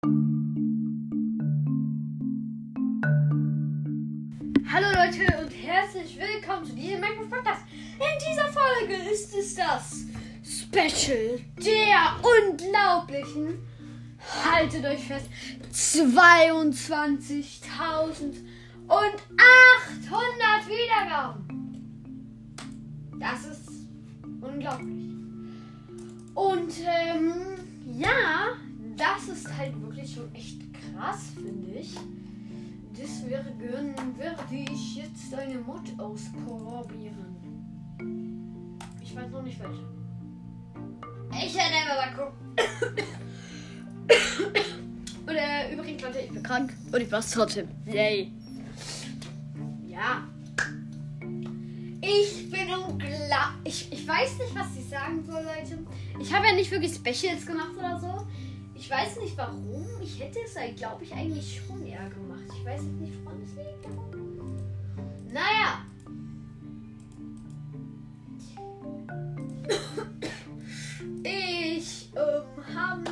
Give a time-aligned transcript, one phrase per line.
[0.00, 0.10] Hallo
[4.94, 7.62] Leute und herzlich willkommen zu diesem Minecraft Podcast.
[7.94, 10.04] In dieser Folge ist es das
[10.44, 13.58] Special der unglaublichen,
[14.44, 15.26] haltet euch fest,
[15.72, 17.58] 22.800
[20.68, 21.48] Wiedergaben.
[23.18, 23.68] Das ist
[24.40, 25.08] unglaublich.
[26.36, 27.32] Und ähm,
[27.98, 28.54] ja,
[28.96, 31.94] das ist halt wirklich schon echt krass, finde ich.
[32.96, 33.30] Deswegen
[34.18, 37.36] werde ich jetzt eine Mod ausprobieren.
[39.00, 39.84] Ich weiß noch nicht welche.
[41.46, 42.38] Ich werde einfach mal gucken.
[45.26, 47.68] Und äh, übrigens, Leute, ich bin krank und ich war's trotzdem.
[47.86, 48.32] Yay.
[49.86, 50.26] Ja.
[52.00, 53.12] Ich bin unglaublich.
[53.64, 55.78] Ich, ich weiß nicht, was ich sagen soll, Leute.
[56.18, 58.26] Ich habe ja nicht wirklich Specials gemacht oder so.
[58.78, 59.86] Ich weiß nicht warum.
[60.00, 62.44] Ich hätte es, halt, glaube ich, eigentlich schon eher gemacht.
[62.56, 63.88] Ich weiß nicht, woran es liegt.
[65.32, 65.84] Naja.
[71.24, 73.04] Ich ähm, habe.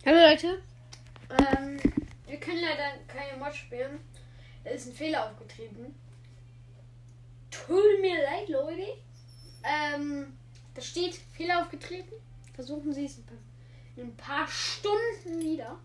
[0.05, 0.61] Hallo Leute.
[1.31, 1.77] Ähm,
[2.27, 3.99] wir können leider keine Mod spielen.
[4.63, 5.95] Da ist ein Fehler aufgetreten.
[7.49, 8.85] Tut mir leid, Leute.
[9.63, 10.36] Ähm,
[10.77, 12.13] da steht Fehler aufgetreten.
[12.53, 13.17] Versuchen Sie es
[13.95, 15.79] in ein paar Stunden wieder.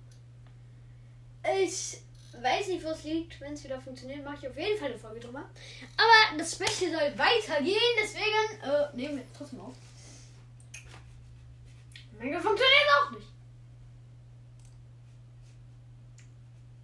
[1.42, 1.96] Ich
[2.38, 3.40] weiß nicht, wo es liegt.
[3.40, 5.48] Wenn es wieder funktioniert, mache ich auf jeden Fall eine Folge drüber.
[5.96, 9.74] Aber das Special soll weitergehen, deswegen äh, nehmen wir trotzdem auf.
[12.18, 13.28] Menge funktioniert auch nicht.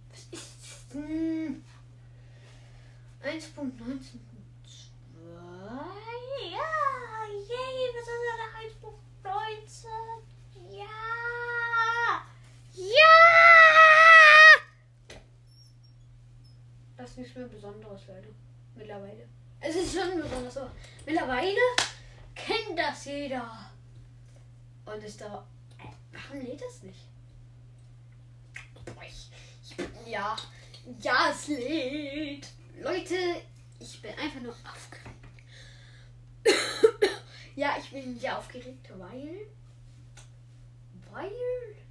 [0.09, 0.93] Was ist das?
[0.93, 1.63] Hm.
[3.23, 4.28] 1.19.
[17.19, 18.29] nichts mehr Besonderes, Leute.
[18.75, 19.27] Mittlerweile.
[19.59, 20.71] Es ist schon besonders, aber
[21.05, 21.59] mittlerweile
[22.33, 23.71] kennt das jeder.
[24.85, 25.45] Und ist da.
[26.11, 26.99] Warum lädt das nicht?
[29.05, 29.29] Ich,
[29.63, 30.35] ich ja.
[31.01, 32.47] Ja, es lädt.
[32.81, 33.15] Leute,
[33.79, 35.09] ich bin einfach nur aufgeregt.
[37.55, 39.47] ja, ich bin sehr aufgeregt, weil
[41.11, 41.31] weil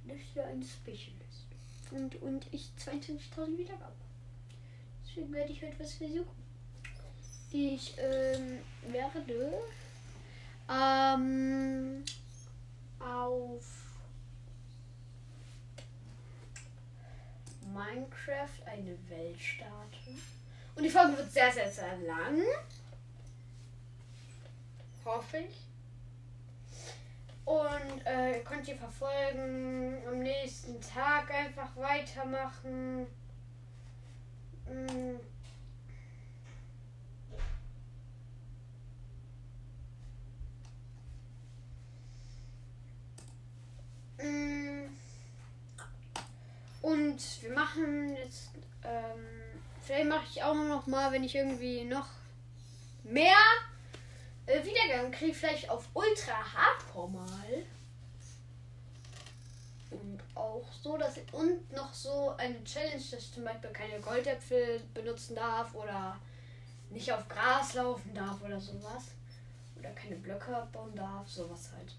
[0.05, 1.91] das ja ein Special ist.
[1.91, 4.08] Und, und ich 22.000 Wiedergaben.
[5.09, 6.43] Deswegen werde ich heute was versuchen.
[7.51, 8.59] Ich ähm,
[8.89, 9.59] werde
[10.69, 12.03] ähm,
[12.99, 13.65] auf
[17.73, 20.21] Minecraft eine Welt starten.
[20.75, 22.43] Und die Folge wird sehr, sehr, sehr lang.
[25.03, 25.65] Hoffe ich.
[27.45, 30.03] Und äh, könnt ihr verfolgen.
[30.07, 33.07] Am nächsten Tag einfach weitermachen.
[34.69, 35.19] Mm.
[44.21, 44.89] Mm.
[46.81, 48.51] Und wir machen jetzt,
[48.83, 49.25] ähm,
[49.81, 52.07] vielleicht mache ich auch noch mal, wenn ich irgendwie noch
[53.03, 53.37] mehr
[54.45, 57.65] äh, Wiedergang kriege, vielleicht auf Ultra Hardcore mal.
[60.39, 65.35] Auch so, dass und noch so eine Challenge, dass ich zum Beispiel keine Goldäpfel benutzen
[65.35, 66.17] darf oder
[66.89, 69.11] nicht auf Gras laufen darf oder sowas.
[69.77, 71.93] Oder keine Blöcke abbauen darf, sowas halt.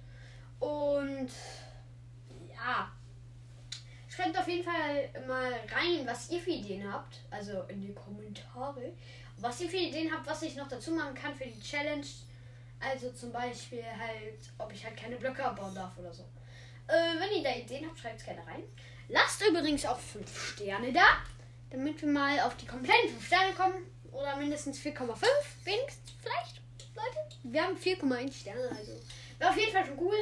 [0.58, 1.30] Und
[2.48, 2.90] ja.
[4.08, 7.20] Schreibt auf jeden Fall mal rein, was ihr für Ideen habt.
[7.30, 8.94] Also in die Kommentare.
[9.36, 12.06] Was ihr für Ideen habt, was ich noch dazu machen kann für die Challenge.
[12.80, 16.24] Also zum Beispiel halt, ob ich halt keine Blöcke abbauen darf oder so.
[16.90, 18.64] Äh, wenn ihr da Ideen habt, schreibt es gerne rein.
[19.08, 21.06] Lasst übrigens auch 5 Sterne da,
[21.70, 23.86] damit wir mal auf die kompletten 5 Sterne kommen.
[24.10, 25.24] Oder mindestens 4,5.
[25.64, 26.60] Wenigstens vielleicht,
[26.96, 27.18] Leute.
[27.44, 28.92] Wir haben 4,1 Sterne, also
[29.38, 30.16] wäre auf jeden Fall schon cool.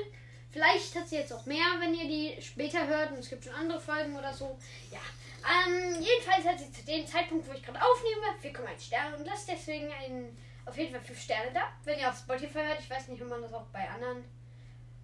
[0.51, 3.55] Vielleicht hat sie jetzt auch mehr, wenn ihr die später hört und es gibt schon
[3.55, 4.59] andere Folgen oder so.
[4.91, 4.99] Ja.
[5.45, 9.49] Ähm, jedenfalls hat sie zu dem Zeitpunkt, wo ich gerade aufnehme, 4,1 Sterne und lasst
[9.49, 10.37] deswegen einen,
[10.67, 11.73] auf jeden Fall 5 Sterne da.
[11.85, 14.25] Wenn ihr auf Spotify hört, ich weiß nicht, ob man das auch bei anderen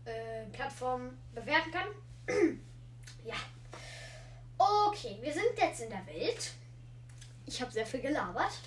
[0.05, 1.89] äh, Plattformen bewerten kann.
[3.25, 3.37] ja.
[4.57, 6.53] Okay, wir sind jetzt in der Welt.
[7.47, 8.61] Ich habe sehr viel gelabert.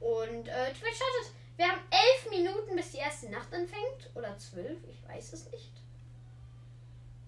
[0.00, 1.32] Und äh, Twitch startet.
[1.56, 4.10] Wir haben elf Minuten, bis die erste Nacht anfängt.
[4.14, 5.70] Oder zwölf, ich weiß es nicht.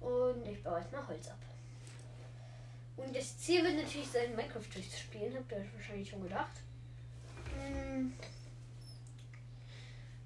[0.00, 1.38] Und ich baue jetzt mal Holz ab.
[2.96, 5.36] Und das Ziel wird natürlich sein, Minecraft durchzuspielen.
[5.36, 6.52] Habt ihr euch wahrscheinlich schon gedacht.
[7.54, 8.14] Hm.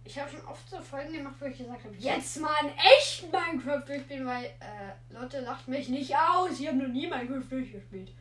[0.04, 3.30] Ich habe schon oft so Folgen gemacht, wo ich gesagt habe, jetzt mal ein echt
[3.30, 6.58] Minecraft durchspielen, weil äh, Leute lacht mich nicht aus.
[6.58, 8.12] Ich habe noch nie Minecraft durchgespielt.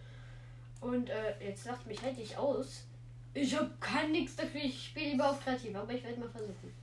[0.82, 2.86] Und äh, jetzt lacht mich halt nicht aus.
[3.34, 4.62] Ich habe kein nichts dafür.
[4.62, 6.74] Ich spiele lieber auf kreativ, aber ich werde mal versuchen.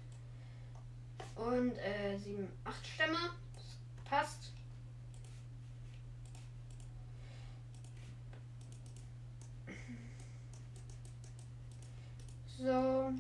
[1.37, 3.19] Und äh, sieben, acht Stämme.
[3.55, 4.53] Das passt.
[12.59, 13.13] So.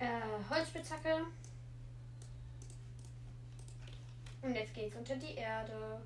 [0.00, 0.06] Äh,
[0.58, 1.26] Holzspitzhacke.
[4.42, 6.00] Und jetzt geht's unter die Erde.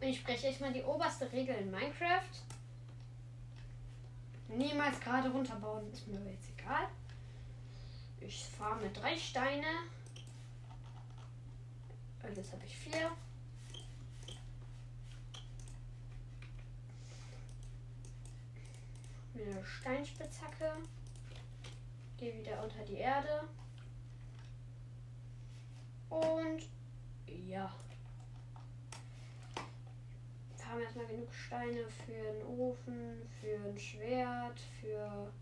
[0.00, 2.22] Und ich spreche euch mal die oberste Regel in Minecraft.
[4.48, 6.88] Niemals gerade runterbauen, ist mir jetzt egal.
[8.20, 9.66] Ich fahre mit drei Steine.
[12.22, 13.10] Und jetzt habe ich vier.
[19.34, 20.72] Eine Steinspitzhacke.
[22.20, 23.48] Gehe wieder unter die Erde.
[26.10, 26.68] Und
[27.26, 27.72] ja.
[30.54, 35.32] Wir haben erstmal genug Steine für einen Ofen, für ein Schwert, für.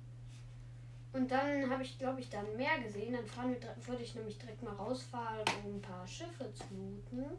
[1.12, 3.12] Und dann habe ich, glaube ich, dann mehr gesehen.
[3.12, 7.36] Dann fahren wir, würde ich nämlich direkt mal rausfahren, um ein paar Schiffe zu looten.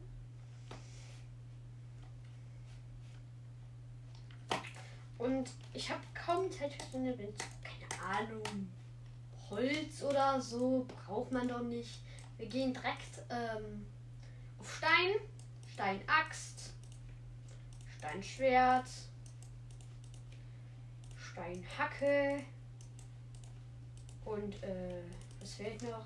[5.17, 7.41] Und ich habe kaum Zeit für eine Wind.
[7.63, 8.69] Keine Ahnung.
[9.49, 12.01] Holz oder so braucht man doch nicht.
[12.37, 13.85] Wir gehen direkt ähm,
[14.59, 15.15] auf Stein,
[15.73, 16.73] Steinaxt,
[17.97, 18.87] Steinschwert,
[21.17, 22.43] Steinhacke
[24.25, 25.01] und äh,
[25.39, 26.05] was fehlt noch?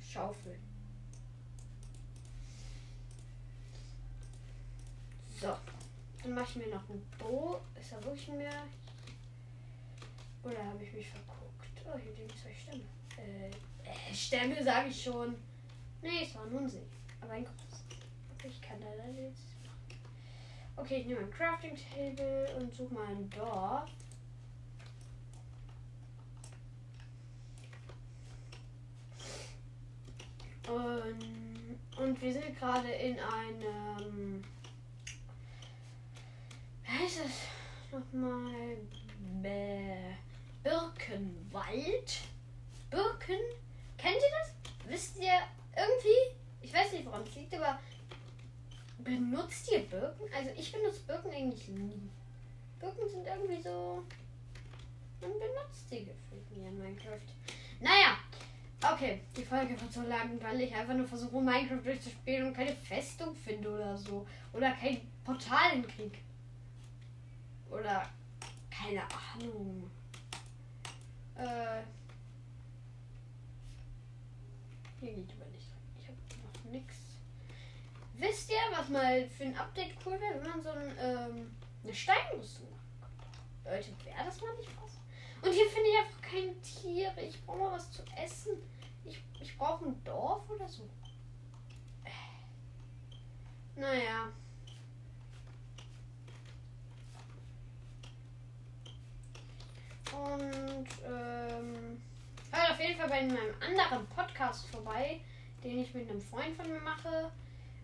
[0.00, 0.58] Schaufel.
[5.40, 5.56] So,
[6.22, 7.60] dann mache ich mir noch ein Bo.
[7.80, 8.62] Ist da wirklich mehr?
[10.42, 11.47] Oder habe ich mich verguckt?
[11.90, 12.82] Oh, hier liegen zwei Stämme.
[13.16, 15.34] Äh, äh, Stämme sage ich schon.
[16.02, 16.82] Nee, es war nur ein See.
[17.20, 17.84] Aber ein großes.
[18.44, 19.48] Ich kann da jetzt.
[20.76, 23.90] Okay, ich nehme ein Crafting Table und suche mal ein Dorf.
[30.68, 34.44] Und, und wir sind gerade in einem.
[36.84, 38.76] Wie heißt das nochmal?
[40.68, 42.20] Birkenwald.
[42.90, 43.40] Birken
[43.96, 44.54] Kennt ihr das?
[44.86, 45.32] Wisst ihr
[45.74, 46.36] irgendwie?
[46.60, 47.78] Ich weiß nicht, woran es liegt, aber
[48.98, 50.26] benutzt ihr Birken?
[50.34, 52.10] Also ich benutze Birken eigentlich nie.
[52.78, 54.04] Birken sind irgendwie so.
[55.22, 57.18] Man benutzt die gefühlt nie in Minecraft.
[57.80, 58.18] Naja,
[58.92, 62.74] okay, die Folge wird so lang, weil ich einfach nur versuche, Minecraft durchzuspielen und keine
[62.74, 64.26] Festung finde oder so.
[64.52, 66.18] Oder kein Portal in Krieg.
[67.70, 68.06] Oder
[68.70, 69.02] keine
[69.34, 69.90] Ahnung.
[71.38, 71.82] Äh.
[75.00, 75.80] Hier geht aber nicht rein.
[76.00, 76.96] Ich habe noch nichts.
[78.14, 81.94] Wisst ihr, was mal für ein Update cool wäre, wenn man so ein, ähm, eine
[81.94, 82.66] Steinrüstung
[83.00, 83.12] macht?
[83.64, 84.98] Leute, wäre das mal nicht was?
[85.40, 87.12] Und hier finde ich einfach kein Tier.
[87.16, 88.54] Ich brauche mal was zu essen.
[89.04, 90.82] Ich, ich brauche ein Dorf oder so.
[92.04, 93.80] Äh.
[93.80, 94.32] Naja.
[100.12, 101.98] Und ähm,
[102.50, 105.20] Hört auf jeden Fall bei meinem anderen Podcast vorbei,
[105.62, 107.30] den ich mit einem Freund von mir mache.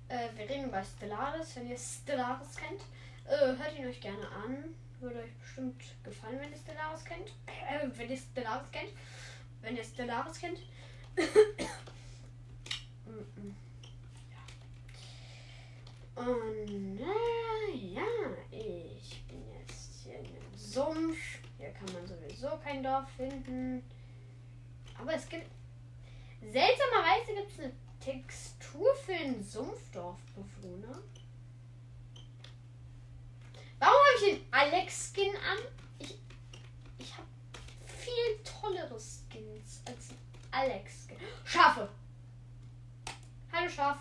[0.08, 2.80] Äh, wir reden über Stellaris, wenn ihr Stellaris kennt.
[3.26, 4.74] Äh, hört ihn euch gerne an.
[5.00, 7.28] Würde euch bestimmt gefallen, wenn ihr Stellaris kennt.
[7.46, 8.90] Äh, wenn ihr Stellaris kennt.
[9.60, 10.60] Wenn ihr Stellaris kennt.
[16.14, 18.02] Und äh, ja,
[18.50, 21.43] ich bin jetzt hier in einem Sumpf.
[21.64, 23.82] Hier kann man sowieso kein Dorf finden.
[25.00, 25.46] Aber es gibt.
[26.42, 30.98] Seltsamerweise gibt es eine Textur für einen Sumpfdorfbewohner.
[33.78, 35.58] Warum habe ich den Alex-Skin an?
[35.98, 36.18] Ich,
[36.98, 37.26] ich habe
[37.86, 40.18] viel tollere Skins als ein
[40.50, 41.16] Alex-Skin.
[41.46, 41.88] Schafe!
[43.50, 43.96] Hallo Schaf.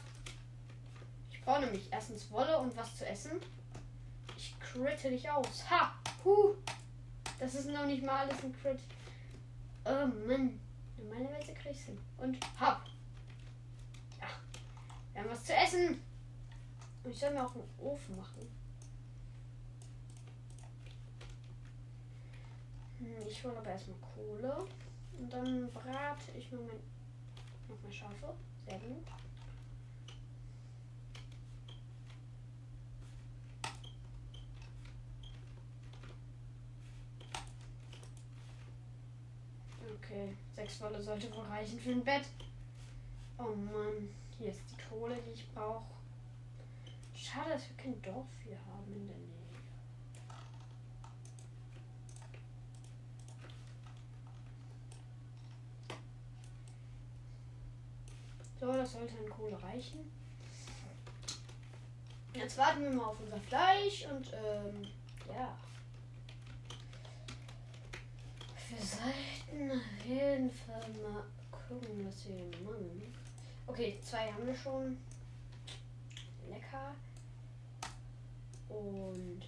[1.32, 3.39] Ich brauche nämlich erstens Wolle und was zu essen.
[4.36, 5.70] Ich critte dich aus.
[5.70, 5.96] Ha!
[6.25, 6.55] Huh!
[7.39, 8.79] Das ist noch nicht mal alles ein Crit.
[9.85, 10.59] Oh Mann.
[10.97, 11.97] Normalerweise krieg ich hin.
[12.17, 12.85] Und hab.
[14.19, 14.27] Ja.
[15.11, 16.01] Wir haben was zu essen.
[17.03, 18.47] Und ich soll mir auch einen Ofen machen.
[22.99, 24.65] Hm, Ich hole aber erstmal Kohle.
[25.19, 26.79] Und dann brate ich noch, mein,
[27.67, 28.33] noch mal Schafe.
[28.65, 29.05] Sehr gut.
[39.95, 42.25] Okay, sechs Wolle sollte wohl reichen für ein Bett.
[43.38, 45.85] Oh Mann, hier ist die Kohle, die ich brauche.
[47.15, 49.33] Schade, dass wir kein Dorf hier haben in der Nähe.
[58.59, 60.12] So, das sollte an Kohle reichen.
[62.33, 64.88] Jetzt warten wir mal auf unser Fleisch und ähm,
[65.27, 65.55] ja.
[68.75, 73.13] Wir sollten auf jeden Fall mal gucken, was wir hier machen.
[73.67, 74.97] Okay, zwei haben wir schon.
[76.49, 76.95] Lecker.
[78.69, 79.43] Und.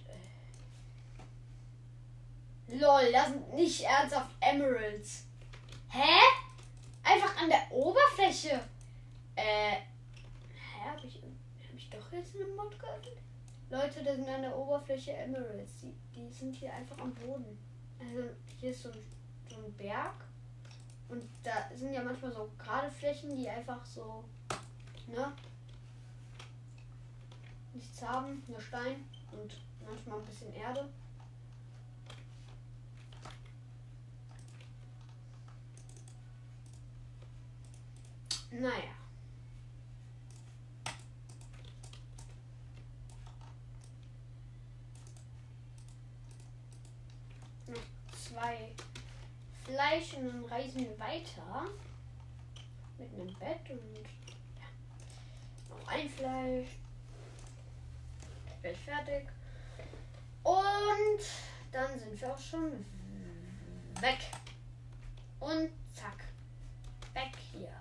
[2.68, 5.24] Äh, lol, das sind nicht ernsthaft Emeralds.
[5.88, 6.20] Hä?
[7.02, 8.60] Einfach an der Oberfläche.
[9.34, 9.72] Äh.
[9.72, 10.88] Hä?
[10.88, 13.18] Hab ich, hab ich doch jetzt einen Mod geöffnet?
[13.70, 15.80] Leute, das sind an der Oberfläche Emeralds.
[15.82, 17.58] Die, die sind hier einfach am Boden.
[17.98, 18.30] Also
[18.60, 19.15] hier ist so ein,
[19.56, 20.14] so ein Berg.
[21.08, 24.24] Und da sind ja manchmal so gerade Flächen, die einfach so,
[25.06, 25.32] ne?
[27.72, 30.88] Nichts haben, nur Stein und manchmal ein bisschen Erde.
[38.50, 38.94] Naja.
[47.66, 48.72] Noch zwei
[49.66, 51.66] Fleisch und dann reisen wir weiter.
[52.98, 54.06] Mit einem Bett und
[54.56, 54.68] ja.
[55.68, 56.68] noch ein Fleisch.
[58.62, 59.26] Bett fertig.
[60.44, 61.20] Und
[61.72, 62.86] dann sind wir auch schon
[64.00, 64.18] weg.
[65.40, 66.24] Und zack.
[67.12, 67.72] Weg hier.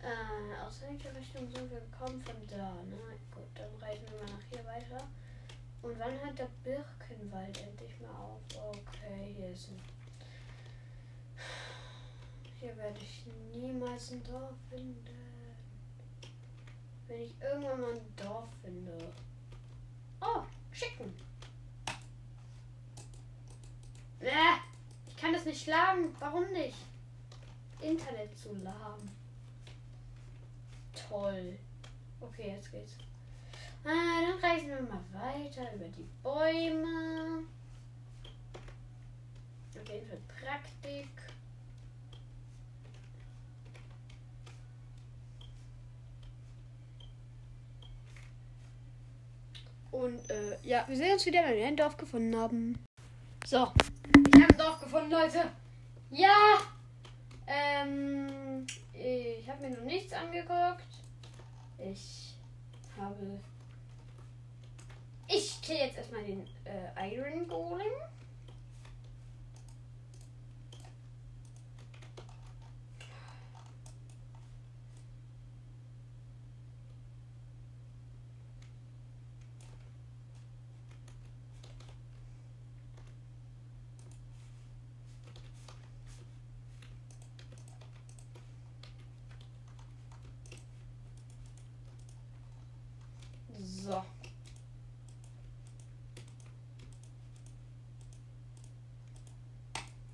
[0.00, 2.22] Äh, aus welcher Richtung sind wir gekommen?
[2.22, 2.96] Von da, ne?
[3.30, 5.06] Gut, dann reisen wir mal nach hier weiter.
[5.82, 8.40] Und wann hört der Birkenwald endlich mal auf?
[8.56, 9.93] Okay, hier ist ein.
[12.60, 15.04] Hier werde ich niemals ein Dorf finden.
[17.06, 19.12] Wenn ich irgendwann mal ein Dorf finde.
[20.20, 21.14] Oh, Chicken.
[24.20, 24.30] Äh,
[25.06, 26.14] ich kann das nicht schlagen.
[26.18, 26.76] Warum nicht?
[27.80, 29.10] Internet zu lahm.
[31.08, 31.58] Toll.
[32.20, 32.94] Okay, jetzt geht's.
[33.84, 37.44] Ah, dann reisen wir mal weiter über die Bäume.
[39.88, 41.08] Jeden Fall Praktik.
[49.90, 52.84] Und äh, ja, wir sehen uns wieder, wenn wir ein Dorf gefunden haben.
[53.46, 53.72] So,
[54.34, 55.50] ich habe ein Dorf gefunden, Leute.
[56.10, 56.58] Ja!
[57.46, 60.88] Ähm, ich habe mir noch nichts angeguckt.
[61.78, 62.34] Ich
[62.98, 63.38] habe.
[65.28, 67.92] Ich kill jetzt erstmal den äh, Iron Golem.
[93.84, 94.02] So.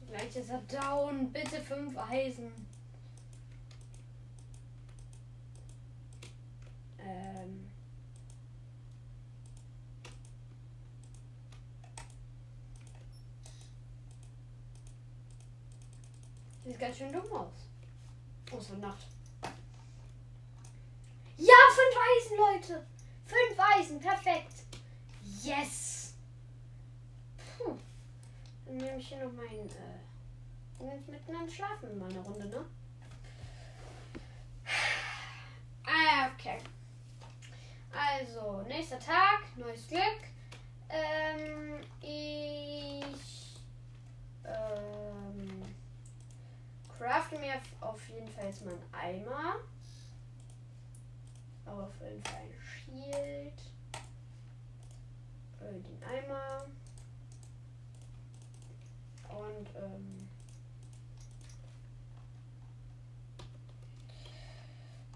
[0.09, 1.31] Gleich ist er down.
[1.31, 2.51] Bitte fünf Eisen.
[6.99, 7.71] Ähm.
[16.65, 17.53] Sieht ganz schön dumm aus.
[18.51, 19.07] Wird Nacht.
[21.37, 22.90] Ja, fünf Eisen, Leute.
[23.77, 24.01] Eisen.
[24.01, 24.65] Perfekt.
[25.43, 26.15] Yes.
[27.59, 27.77] Puh.
[28.67, 29.69] Dann nehme ich hier noch meinen.
[29.69, 30.01] Äh,
[31.41, 32.65] am Schlafen mal eine Runde, ne?
[35.87, 36.59] Ah, okay.
[37.93, 40.21] Also, nächster Tag, neues Glück.
[40.89, 43.61] Ähm, ich
[44.45, 45.63] ähm,
[46.99, 49.55] crafte mir auf jeden Fall jetzt mal einen Eimer.
[51.71, 53.61] Auf jeden Fall ein Shield.
[55.61, 56.65] Äh, den Eimer.
[59.29, 60.29] Und ähm,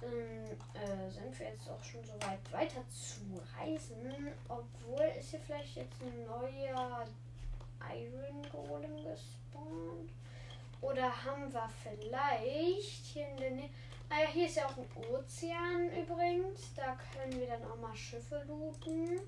[0.02, 3.20] äh, sind wir jetzt auch schon so weit weiter zu
[3.58, 4.28] reisen.
[4.49, 7.04] Obwohl ist hier vielleicht jetzt ein neuer
[7.92, 10.12] Iron Golem gespawnt.
[10.80, 13.70] Oder haben wir vielleicht hier in der Nähe.
[14.08, 16.75] Ah hier ist ja auch ein Ozean übrigens.
[16.75, 19.20] Da können wir dann auch mal Schiffe looten.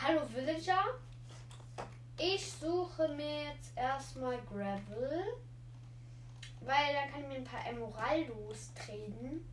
[0.00, 0.82] Hallo Villager.
[2.18, 5.22] Ich suche mir jetzt erstmal Gravel.
[6.60, 9.44] Weil da kann ich mir ein paar Emeraldos treten.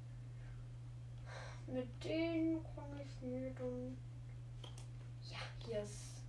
[1.68, 3.98] Mit denen kann ich mir dann.
[5.30, 6.22] Ja, hier ist.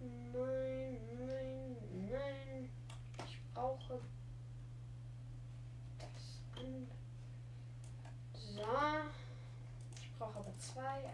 [0.00, 1.76] Nein, nein,
[2.10, 2.70] nein.
[3.26, 4.00] Ich brauche
[5.98, 6.88] das an.
[8.64, 8.70] So.
[10.00, 11.12] Ich brauche aber zwei.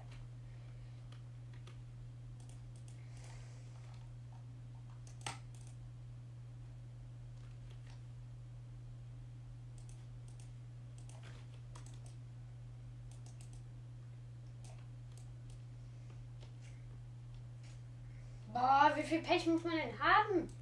[18.52, 20.52] Boah, wie viel Pech muss man denn haben?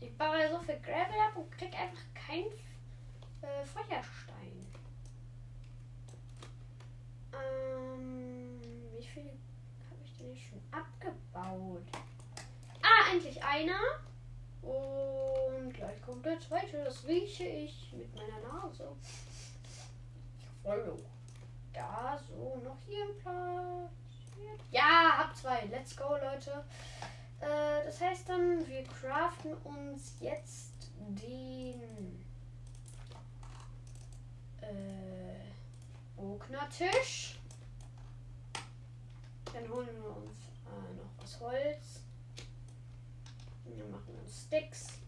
[0.00, 2.44] Ich baue ja so viel Gravel ab und krieg einfach kein
[3.42, 4.68] äh, Feuerstein.
[7.32, 8.60] Ähm,
[8.96, 9.30] wie viel
[10.38, 11.84] habe ich denn jetzt schon abgebaut?
[12.82, 13.80] Ah, endlich einer.
[14.62, 16.84] Und gleich kommt der zweite.
[16.84, 18.88] Das rieche ich mit meiner Nase.
[20.64, 20.98] Hallo.
[21.72, 23.92] Da, so, noch hier ein Platz.
[24.70, 25.64] Ja, hab zwei.
[25.66, 26.64] Let's go, Leute.
[27.40, 32.24] Äh, das heißt dann, wir craften uns jetzt den
[34.60, 35.38] äh,
[36.16, 37.37] Bognertisch.
[39.52, 40.30] Dann holen wir uns
[40.66, 42.00] äh, noch was Holz.
[43.64, 44.98] Wir machen uns Sticks.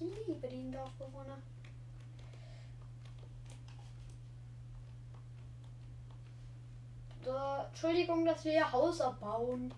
[0.00, 1.36] liebe den Dorfbewohner.
[7.22, 7.36] So,
[7.68, 9.74] Entschuldigung, dass wir ihr Haus abbauen.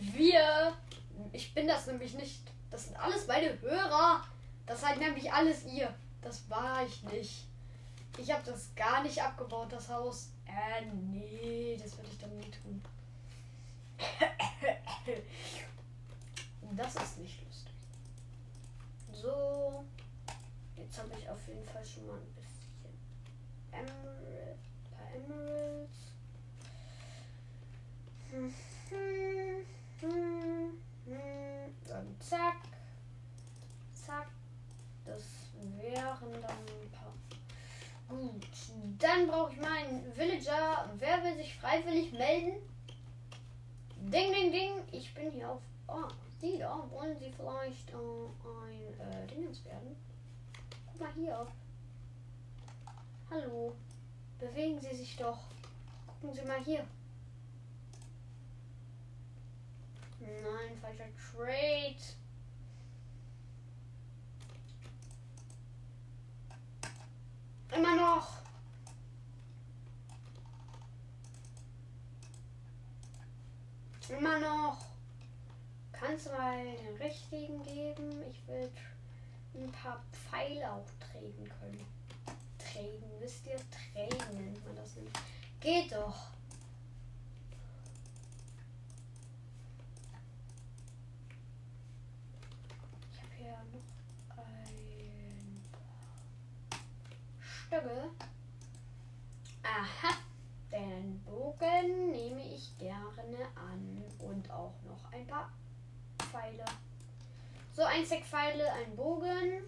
[0.00, 0.74] Wir.
[1.32, 2.42] Ich bin das nämlich nicht.
[2.70, 4.24] Das sind alles meine Hörer.
[4.72, 5.94] Das seid nämlich alles ihr.
[6.22, 7.46] Das war ich nicht.
[8.16, 10.30] Ich habe das gar nicht abgebaut, das Haus.
[10.46, 12.82] Äh, nee, das würde ich dann nie tun.
[16.74, 17.74] Das ist nicht lustig.
[19.12, 19.84] So.
[20.74, 22.72] Jetzt habe ich auf jeden Fall schon mal ein bisschen
[23.72, 25.98] Emerald, ein paar Emeralds.
[28.30, 28.54] Hm,
[28.88, 29.66] hm,
[30.00, 31.74] hm, hm.
[31.86, 32.56] Dann zack.
[33.92, 34.28] Zack.
[35.04, 35.22] Das
[35.80, 37.12] wären dann ein paar.
[38.08, 38.46] Gut.
[38.98, 40.90] Dann brauche ich meinen Villager.
[40.98, 42.52] Wer will sich freiwillig melden?
[43.96, 44.72] Ding, ding, ding.
[44.90, 45.62] Ich bin hier auf.
[45.88, 46.08] Oh,
[46.40, 46.84] Sie da.
[46.90, 49.96] Wollen Sie vielleicht äh, ein äh, Dingens werden?
[50.86, 51.46] Guck mal hier.
[53.30, 53.72] Hallo.
[54.38, 55.38] Bewegen Sie sich doch.
[56.06, 56.84] Gucken Sie mal hier.
[60.20, 61.96] Nein, falscher Trade.
[67.74, 68.28] Immer noch.
[74.12, 74.76] Immer noch.
[75.90, 78.22] Kannst du mal den richtigen geben?
[78.28, 78.70] Ich will
[79.54, 81.86] ein paar Pfeile auch treten können.
[82.58, 83.56] Treten, wisst ihr?
[83.70, 85.18] Treten nennt man das nicht.
[85.60, 86.28] Geht doch.
[93.12, 94.66] Ich habe hier noch ein paar
[97.40, 98.10] Stöcke.
[99.62, 100.16] Aha.
[100.72, 105.52] Den Bogen nehme ich gerne an und auch noch ein paar
[106.18, 106.64] Pfeile.
[107.92, 109.64] So, ein Stack Pfeile, ein Bogen.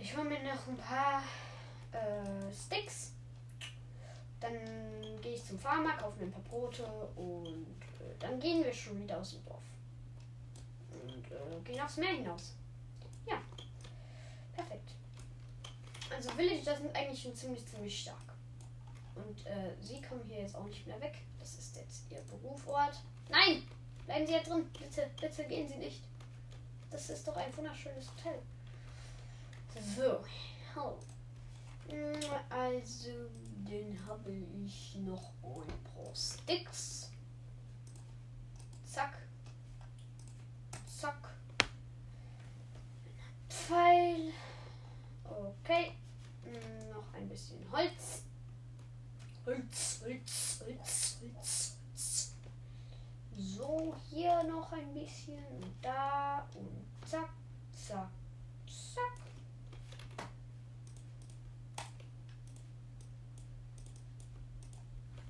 [0.00, 1.22] Ich hole mir noch ein paar
[1.92, 3.12] äh, Sticks.
[4.40, 4.52] Dann
[5.20, 6.84] gehe ich zum Farmer, kaufe mir ein paar Brote
[7.16, 9.62] und äh, dann gehen wir schon wieder aus dem Dorf.
[10.90, 12.54] und äh, gehen aufs Meer hinaus.
[13.26, 13.40] Ja,
[14.52, 14.90] perfekt.
[16.14, 18.34] Also Villager sind eigentlich schon ziemlich, ziemlich stark.
[19.14, 21.18] Und äh, sie kommen hier jetzt auch nicht mehr weg.
[21.38, 23.00] Das ist jetzt ihr Berufort.
[23.28, 23.62] Nein!
[24.06, 24.68] Bleiben Sie hier drin.
[24.78, 26.02] Bitte, bitte gehen Sie nicht.
[26.90, 28.38] Das ist doch ein wunderschönes Hotel.
[29.96, 30.24] So.
[31.94, 33.08] Mm, Also,
[33.64, 34.32] dann habe
[34.64, 37.10] ich noch ein paar Sticks.
[38.84, 39.16] Zack.
[41.00, 41.30] Zack.
[43.48, 44.32] Pfeil.
[45.24, 45.92] Okay.
[46.44, 47.58] Mm, Noch ein bisschen.
[47.72, 48.22] Holz,
[49.46, 51.71] Holz, Holz, Holz, Holz.
[53.44, 55.42] So, hier noch ein bisschen
[55.80, 57.30] da und zack,
[57.72, 58.08] zack,
[58.66, 59.18] zack.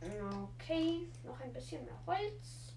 [0.03, 2.75] Okay, noch ein bisschen mehr Holz.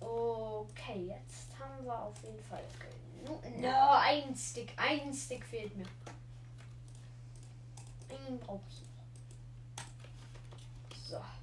[0.00, 3.44] Okay, jetzt haben wir auf jeden Fall genug.
[3.58, 5.86] No, ein Stick, ein Stick fehlt mir.
[8.08, 8.80] Einen brauche ich
[11.10, 11.20] noch.
[11.20, 11.37] So.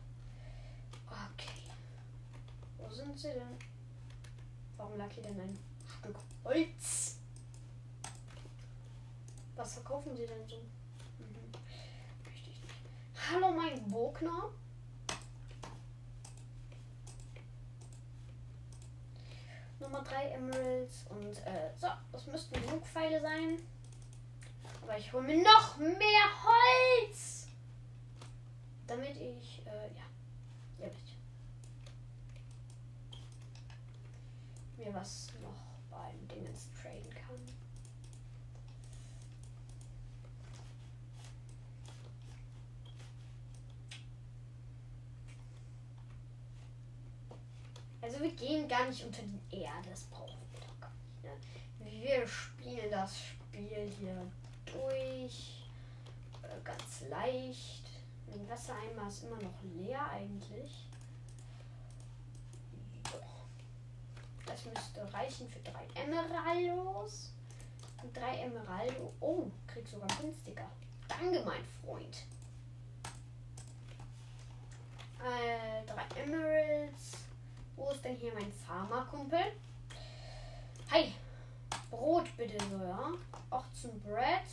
[2.87, 3.57] Wo sind sie denn?
[4.77, 5.59] Warum lag hier denn ein
[5.99, 7.17] Stück Holz?
[9.55, 10.57] Was verkaufen sie denn so?
[11.17, 11.51] Mhm.
[12.23, 12.73] Möchte ich nicht.
[13.31, 14.49] Hallo, mein Bogner.
[19.79, 23.59] Nummer 3 Emeralds und äh, so, das müssten genug Pfeile sein.
[24.81, 25.97] Aber ich hole mir noch mehr
[26.43, 27.47] Holz.
[28.87, 30.05] Damit ich, äh, ja,
[30.79, 31.15] ihr wisst.
[34.85, 37.39] Mir was noch beim Dingens traden kann.
[47.99, 51.23] Also wir gehen gar nicht unter die Erde, das brauchen wir doch gar nicht.
[51.23, 51.91] Ne?
[51.91, 54.31] Wir spielen das Spiel hier
[54.67, 55.67] durch.
[56.43, 57.89] Äh, ganz leicht.
[58.27, 60.87] Mein Wassereimer ist immer noch leer eigentlich.
[63.11, 63.17] So.
[64.45, 67.31] Das müsste reichen für drei Emeraldos.
[68.01, 69.13] Und drei Emeraldo.
[69.19, 70.69] Oh, krieg sogar günstiger.
[71.07, 72.17] Danke, mein Freund.
[75.19, 77.17] Äh, drei Emeralds.
[77.75, 79.39] Wo ist denn hier mein Farmerkumpel?
[80.91, 81.13] Hi.
[81.89, 83.09] Brot bitte so, ja.
[83.49, 84.45] 18 Bread.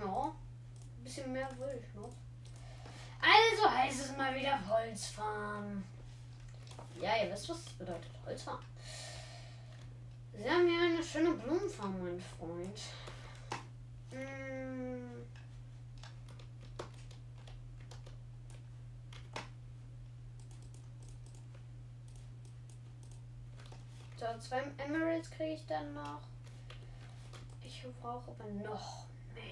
[0.00, 0.24] Ja.
[0.26, 2.12] Ein bisschen mehr will ich noch.
[3.20, 5.84] Also heißt es mal wieder Holzfarm.
[7.00, 8.10] Ja, ihr wisst, was das bedeutet.
[8.24, 8.58] Holzfarm.
[10.32, 12.80] Sie haben hier eine schöne Blumenfarm, mein Freund.
[14.10, 14.72] Mm.
[24.22, 26.20] So, zwei Emeralds kriege ich dann noch.
[27.60, 29.42] Ich brauche aber noch mehr.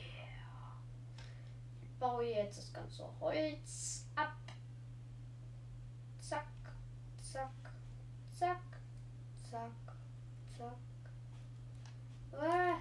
[1.83, 4.37] Ich baue jetzt das ganze Holz ab.
[6.21, 6.47] Zack,
[7.21, 7.51] zack,
[8.33, 8.63] zack,
[9.51, 9.73] zack,
[10.57, 10.77] zack.
[12.41, 12.79] Ah.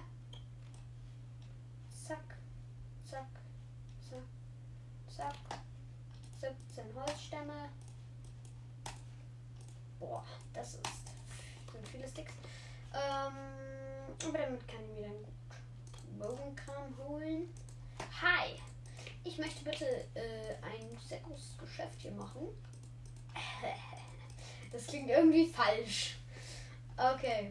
[2.06, 2.36] Zack,
[3.04, 3.26] zack,
[4.08, 4.22] zack,
[5.08, 5.60] zack.
[6.38, 7.68] 17 Holzstämme.
[9.98, 11.10] Boah, das ist
[11.80, 12.32] sind viele Sticks.
[12.92, 17.48] Ähm, aber damit kann ich mir dann gut Bogenkram holen.
[18.20, 18.60] Hi!
[19.24, 19.84] Ich möchte bitte
[20.14, 22.48] äh, ein sehr großes Geschäft hier machen.
[24.72, 26.16] Das klingt irgendwie falsch.
[26.96, 27.48] Okay.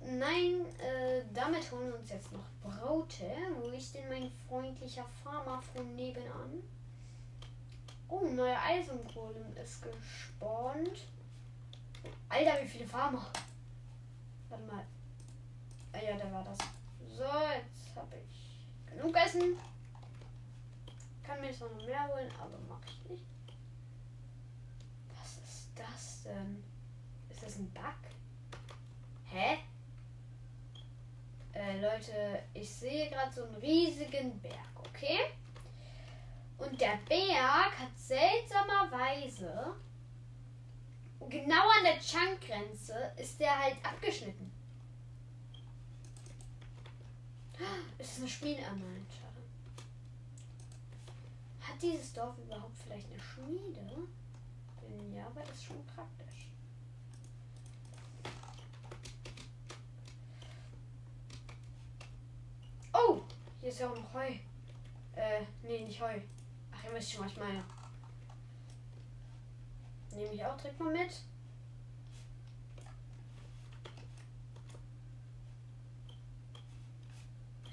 [0.00, 3.24] Nein, äh, damit holen wir uns jetzt noch Brote.
[3.56, 6.62] Wo ist denn mein freundlicher Farmer von nebenan?
[8.08, 11.06] Oh, neuer Eisengolem ist gespawnt.
[12.28, 13.26] Alter, wie viele Farmer.
[14.50, 14.84] Warte mal.
[15.92, 16.58] Ah ja, da war das.
[17.16, 19.56] So, jetzt habe ich genug Essen.
[21.22, 23.24] Kann mir zwar noch mehr holen, aber mache ich nicht.
[25.16, 26.73] Was ist das denn?
[27.44, 27.82] Ist das ein Bug?
[29.24, 29.58] Hä?
[31.52, 35.18] Äh, Leute, ich sehe gerade so einen riesigen Berg, okay?
[36.56, 39.74] Und der Berg hat seltsamerweise
[41.28, 44.50] genau an der Chunk-Grenze ist der halt abgeschnitten.
[47.98, 48.62] Ist das eine Schmiede?
[48.62, 49.42] Nein, schade.
[51.60, 54.08] Hat dieses Dorf überhaupt vielleicht eine Schmiede?
[55.14, 56.23] Ja, wäre das schon praktisch.
[63.64, 64.28] Hier ist ja auch noch Heu.
[65.16, 66.20] Äh, nee, nicht Heu.
[66.70, 67.48] Ach, ihr wisst schon, manchmal.
[70.10, 70.16] ich.
[70.16, 71.10] Nehme ich auch direkt mal mit.
[71.10, 71.24] Ist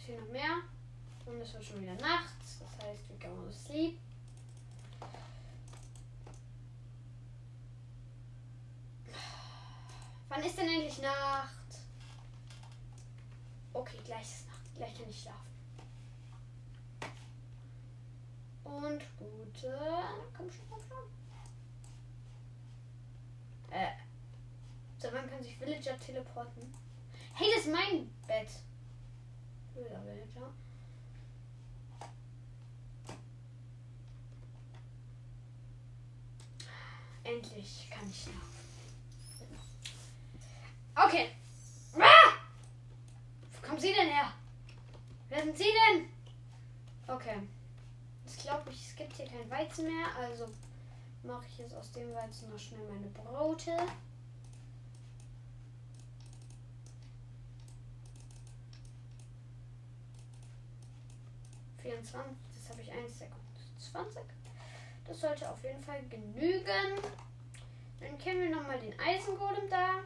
[0.06, 0.62] hier noch mehr?
[1.26, 2.60] Und es wird schon wieder nachts.
[2.60, 4.00] Das heißt, wir gehen mal sleep.
[10.30, 11.82] Wann ist denn endlich Nacht?
[13.74, 14.74] Okay, gleich ist Nacht.
[14.78, 15.61] Gleich kann ich schlafen.
[18.72, 19.78] Und gute.
[20.36, 21.04] Komm schon, komm schon.
[23.76, 23.92] Äh.
[24.98, 26.74] So, wann kann sich Villager teleporten?
[27.34, 28.48] Hey, das ist mein Bett.
[29.74, 30.54] Blöder Villager.
[37.24, 38.52] Endlich kann ich schlafen.
[40.96, 41.30] Okay.
[42.00, 42.34] Ah!
[43.52, 44.32] Wo kommen Sie denn her?
[45.30, 46.10] Wer sind Sie denn?
[47.08, 47.42] Okay.
[48.42, 50.48] Ich glaube, es gibt hier kein Weizen mehr, also
[51.22, 53.78] mache ich jetzt aus dem Weizen noch schnell meine Brote.
[62.02, 62.16] Das
[62.70, 63.38] habe ich eins Sekunde.
[63.78, 64.24] 20.
[65.06, 67.00] Das sollte auf jeden Fall genügen.
[68.00, 70.00] Dann kennen wir nochmal den Eisengolem da.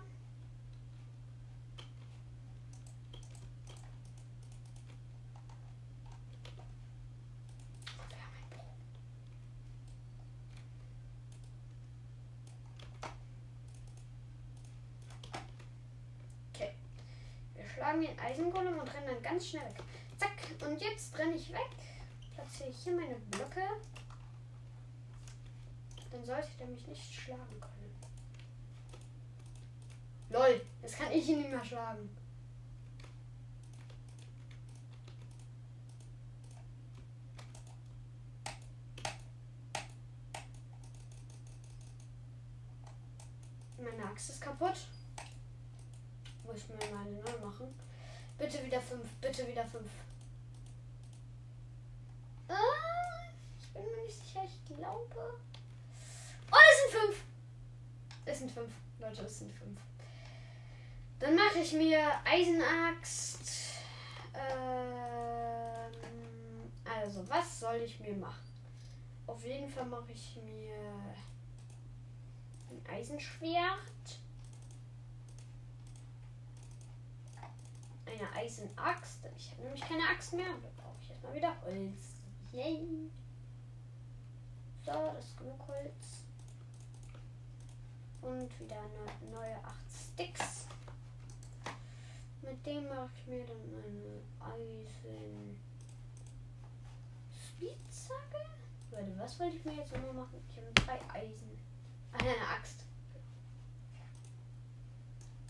[17.85, 19.83] Schlagen den Eisengolem und rennen dann ganz schnell weg.
[20.17, 20.31] Zack,
[20.67, 21.69] und jetzt renne ich weg.
[22.33, 23.61] Platziere hier meine Blöcke.
[26.11, 27.95] Dann sollte der mich nicht schlagen können.
[30.29, 32.09] Lol, jetzt kann ich ihn nicht mehr schlagen.
[43.77, 44.87] Meine Axt ist kaputt.
[46.55, 47.67] Ich mir mal neu machen.
[48.37, 49.89] Bitte wieder fünf, bitte wieder fünf.
[52.47, 52.53] Ah,
[53.59, 55.39] ich bin mir nicht sicher, ich glaube.
[56.51, 57.23] Oh, es sind fünf.
[58.23, 58.71] Es sind fünf.
[58.99, 59.79] Leute, es sind fünf.
[61.19, 63.41] Dann mache ich mir Eisenaxt.
[64.33, 65.91] Ähm,
[66.85, 68.53] also, was soll ich mir machen?
[69.27, 70.75] Auf jeden Fall mache ich mir
[72.69, 73.94] ein Eisenschwert.
[78.05, 79.19] Eine Eisenaxt.
[79.37, 80.45] Ich habe nämlich keine Axt mehr.
[80.45, 82.21] Da brauche ich erstmal wieder Holz.
[82.51, 83.09] Yay.
[84.85, 86.23] So, das ist genug Holz.
[88.21, 90.67] Und wieder eine neue 8 Sticks.
[92.41, 94.21] Mit dem mache ich mir dann eine
[94.53, 95.59] Eisen
[97.31, 98.45] Spitzhacke.
[98.91, 100.41] Leute, was wollte ich mir jetzt immer machen?
[100.49, 101.57] Ich habe drei Eisen.
[102.13, 102.83] Ah, eine Axt.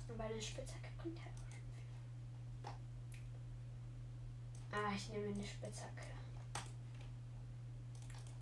[0.07, 1.34] Und bei der Spitzhacke bringt halt
[4.77, 6.03] Ah, ich nehme eine Spitzhacke.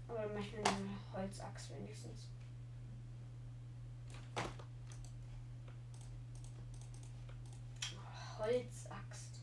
[0.07, 2.27] Aber dann mache ich mir eine Holzachs wenigstens.
[8.39, 9.41] Holzaxt.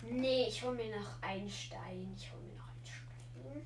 [0.00, 2.14] Nee, ich hole mir noch einen Stein.
[2.16, 3.62] Ich hole mir noch einen Stein.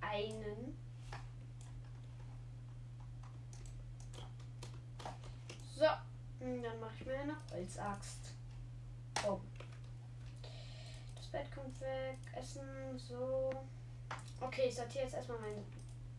[0.00, 0.78] Einen.
[5.76, 6.13] So.
[6.44, 8.34] Hm, dann mache ich mir eine Holzaxt.
[9.26, 9.40] Oh.
[11.16, 12.18] Das Bett kommt weg.
[12.36, 13.50] Essen, so.
[14.40, 15.64] Okay, ich sortiere jetzt erstmal mein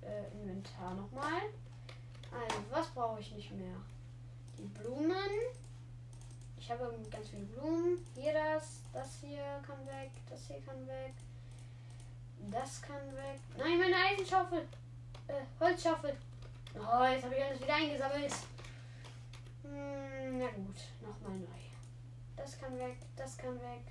[0.02, 1.42] äh, Inventar nochmal.
[2.32, 3.76] Also, was brauche ich nicht mehr?
[4.58, 5.30] Die Blumen.
[6.58, 8.04] Ich habe ganz viele Blumen.
[8.16, 11.14] Hier das, das hier kann weg, das hier kann weg.
[12.50, 13.40] Das kann weg.
[13.58, 14.68] Nein, meine Eisenschaufel.
[15.28, 16.18] Äh, Holzschaufel.
[16.74, 18.34] Oh, jetzt habe ich alles wieder eingesammelt.
[19.64, 20.05] Hm,
[20.40, 21.66] na gut, nochmal neu.
[22.36, 23.86] Das kann weg, das kann weg.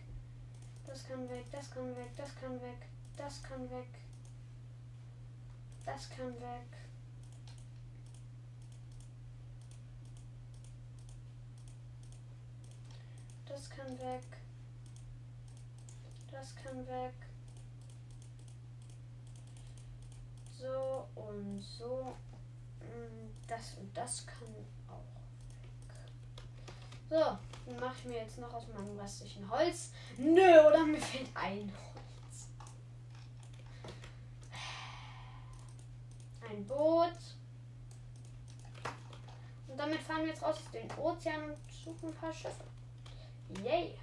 [0.87, 3.89] Das kann weg, das kann weg, das kann weg, das kann weg.
[5.87, 6.71] Das kann weg.
[13.47, 14.25] Das kann weg.
[16.31, 17.15] Das kann weg.
[20.59, 22.17] So und so.
[22.81, 24.55] Hm, das und das kann
[27.11, 29.91] so, dann mache ich mir jetzt noch aus meinem restlichen Holz.
[30.17, 32.49] Nö, oder mir fehlt ein Holz.
[36.49, 37.13] Ein Boot.
[39.69, 42.65] Und damit fahren wir jetzt raus aus den Ozean und suchen ein paar Schiffe.
[43.63, 43.95] Yay.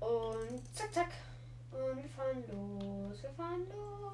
[0.00, 1.12] Und zack, zack.
[1.72, 3.22] Und wir fahren los.
[3.22, 4.06] Wir fahren los.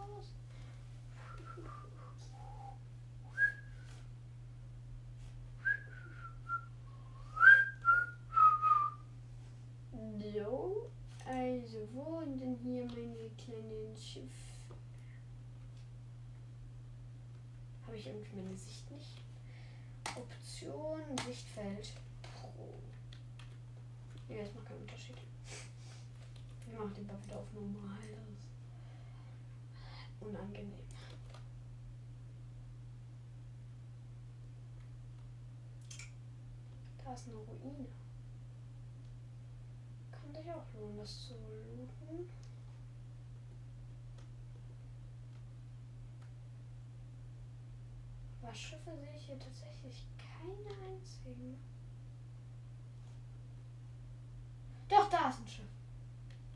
[13.45, 14.33] kleinen Schiff.
[17.87, 19.23] Habe ich irgendwie meine Sicht nicht?
[20.17, 21.93] Option, Sichtfeld.
[22.23, 22.81] Pro.
[24.29, 25.17] Ja, das macht keinen Unterschied.
[26.67, 27.99] Wir machen den Ball wieder auf normal.
[28.01, 28.49] Das ist
[30.21, 30.73] unangenehm.
[37.13, 37.89] Eine Ruine.
[40.11, 42.27] Kann sich auch lohnen, das zu looten.
[48.43, 51.59] Aber Schiffe sehe ich hier tatsächlich keine einzigen.
[54.89, 55.67] Doch, da ist ein Schiff.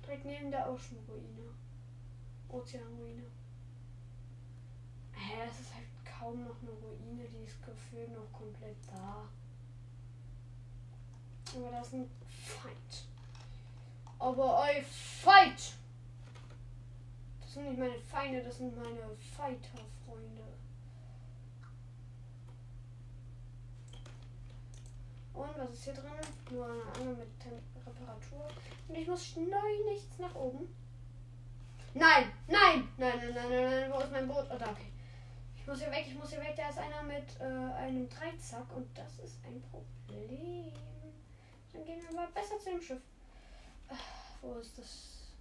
[0.02, 1.52] Direkt neben der Ocean-Ruine.
[2.48, 3.26] Ozeanruine.
[5.12, 9.28] Hä, das ist halt kaum noch eine Ruine, die ist gefühlt noch komplett da.
[11.56, 13.06] Aber das ein Feind.
[14.18, 15.74] Aber ein Fight!
[17.40, 20.42] Das sind nicht meine Feinde, das sind meine Fighter-Freunde.
[25.32, 26.12] Und was ist hier drin?
[26.50, 27.52] Nur eine Angel mit Tem
[27.86, 28.48] Reparatur.
[28.88, 30.68] Und ich muss schnell nichts nach oben.
[31.94, 33.92] Nein, nein, nein, nein, nein, nein, nein.
[33.92, 34.46] Wo ist mein Boot?
[34.50, 34.92] Oh, da, okay.
[35.56, 36.54] Ich muss hier weg, ich muss hier weg.
[36.56, 40.72] Da ist einer mit äh, einem Dreizack und das ist ein Problem.
[41.76, 43.02] Dann gehen wir mal besser zu dem Schiff.
[43.88, 43.98] Ach,
[44.40, 45.34] wo ist das?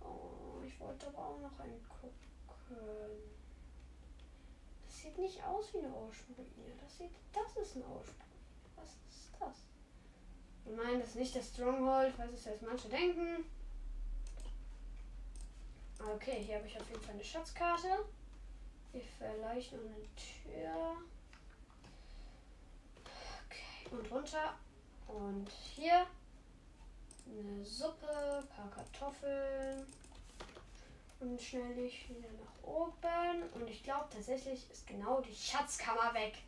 [0.00, 2.14] Oh, ich wollte aber auch noch angucken.
[4.84, 6.76] Das sieht nicht aus wie eine Ocean-Ruine.
[6.80, 8.14] Das sieht, das ist ein Ocean.
[8.76, 9.56] Was ist das?
[10.64, 13.44] Ich meine, das ist nicht das Stronghold, falls es jetzt manche denken.
[15.98, 18.04] Okay, hier habe ich auf jeden Fall eine Schatzkarte.
[18.92, 20.96] Hier vielleicht noch eine Tür.
[23.48, 24.54] Okay, und runter.
[25.08, 26.06] Und hier
[27.26, 29.86] eine Suppe, ein paar Kartoffeln.
[31.18, 33.42] Und schnell nicht wieder nach oben.
[33.54, 36.38] Und ich glaube tatsächlich ist genau die Schatzkammer weg.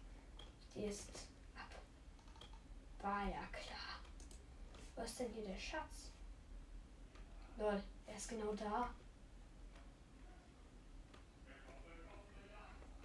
[0.75, 1.09] Die ist
[1.57, 1.71] ab.
[3.03, 4.01] War ja klar.
[4.97, 6.11] Was ist denn hier der Schatz?
[7.57, 8.90] Lol, er ist genau da.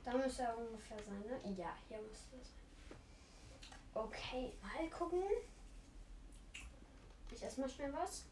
[0.04, 1.56] Da müsste er ungefähr sein, ne?
[1.56, 2.63] Ja, hier müsste es sein.
[3.96, 5.24] Okay, mal gucken.
[7.32, 8.26] Ich esse mal schnell was.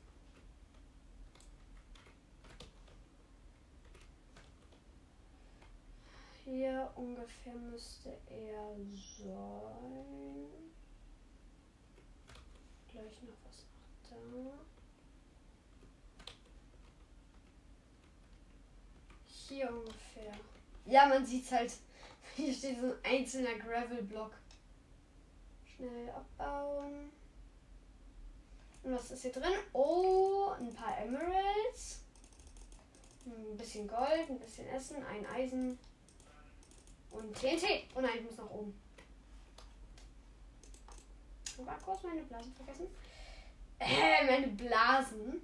[6.44, 8.76] Hier ungefähr müsste er
[9.18, 10.48] sein.
[12.92, 14.54] Gleich noch was nach da.
[19.28, 20.34] Hier ungefähr.
[20.86, 21.72] Ja, man sieht halt.
[22.36, 24.41] Hier steht so ein einzelner Gravel-Block.
[25.82, 27.12] Schnell abbauen.
[28.84, 29.52] Und was ist hier drin?
[29.74, 32.02] Oh, ein paar Emeralds.
[33.26, 35.80] Ein bisschen Gold, ein bisschen Essen, ein Eisen.
[37.10, 37.88] Und TNT.
[37.96, 38.80] Oh nein, ich muss nach oben.
[41.48, 42.88] Ich war kurz meine Blasen vergessen.
[43.80, 45.42] Äh, meine Blasen.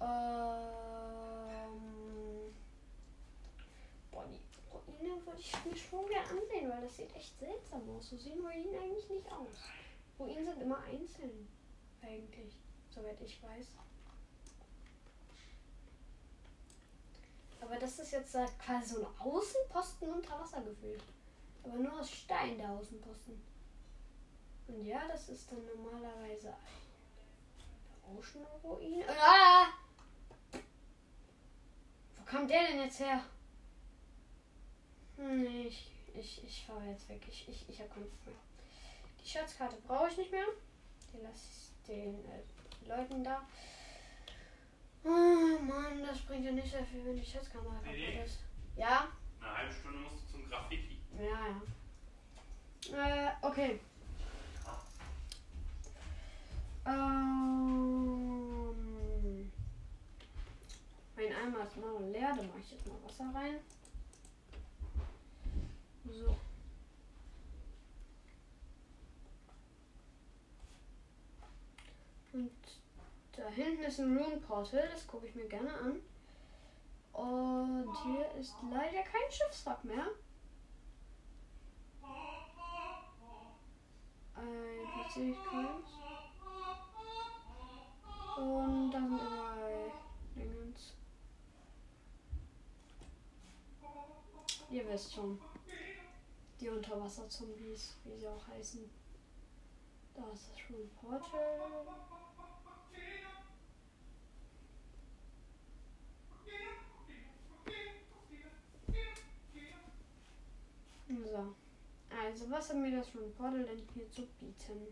[0.00, 0.80] Ähm.
[4.10, 4.40] Boah, die
[4.72, 8.10] Ruine würde ich mir schon gerne ansehen, weil das sieht echt seltsam aus.
[8.10, 9.56] So sehen Ruinen eigentlich nicht aus.
[10.18, 11.48] Ruinen sind immer einzeln.
[12.02, 12.54] Eigentlich,
[12.94, 13.66] soweit ich weiß.
[17.60, 21.02] Aber das ist jetzt halt quasi so ein Außenposten unter Wasser gefüllt.
[21.62, 23.40] Aber nur aus Stein, der Außenposten.
[24.68, 26.54] Und ja, das ist dann normalerweise
[28.06, 29.04] eine Ocean-Ruine.
[29.08, 29.68] Ah!
[32.16, 33.22] Wo kam der denn jetzt her?
[35.20, 37.20] Nee, ich, ich, ich fahre jetzt weg.
[37.28, 38.34] Ich, ich, ich habe keinen Bock mehr.
[39.22, 40.46] Die Schatzkarte brauche ich nicht mehr.
[41.12, 42.42] Die lasse ich den äh,
[42.88, 43.46] Leuten da.
[45.04, 48.22] Oh Mann, das bringt ja nicht sehr viel, wenn die Schatzkamera kaputt Nee.
[48.24, 48.38] ist.
[48.76, 49.08] Ja?
[49.40, 50.98] Eine halbe Stunde musst du zum Graffiti.
[51.18, 51.60] Ja,
[52.90, 53.28] ja.
[53.28, 53.80] Äh, okay.
[57.80, 59.52] Ähm,
[61.16, 63.56] mein Eimer ist noch leer, da mache ich jetzt mal Wasser rein.
[66.10, 66.36] So.
[72.32, 72.50] Und
[73.32, 76.00] da hinten ist ein Rune Portal, das gucke ich mir gerne an.
[77.12, 80.06] Und hier ist leider kein Schiffswrack mehr.
[84.34, 85.88] Ein PC ich keins.
[88.38, 89.92] Und dann überall
[90.34, 90.94] Dingens.
[94.70, 95.38] Ihr wisst schon.
[96.60, 98.90] Die Unterwasserzombies, wie sie auch heißen.
[100.14, 101.86] Da ist das schon ein Portal.
[111.08, 111.54] So.
[112.10, 114.86] Also, was haben wir das Room Portal denn hier zu bieten?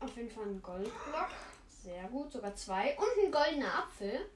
[0.00, 1.30] Auf jeden Fall ein Goldblock.
[1.82, 2.30] Sehr gut.
[2.30, 2.94] Sogar zwei.
[2.98, 4.30] Und ein goldener Apfel.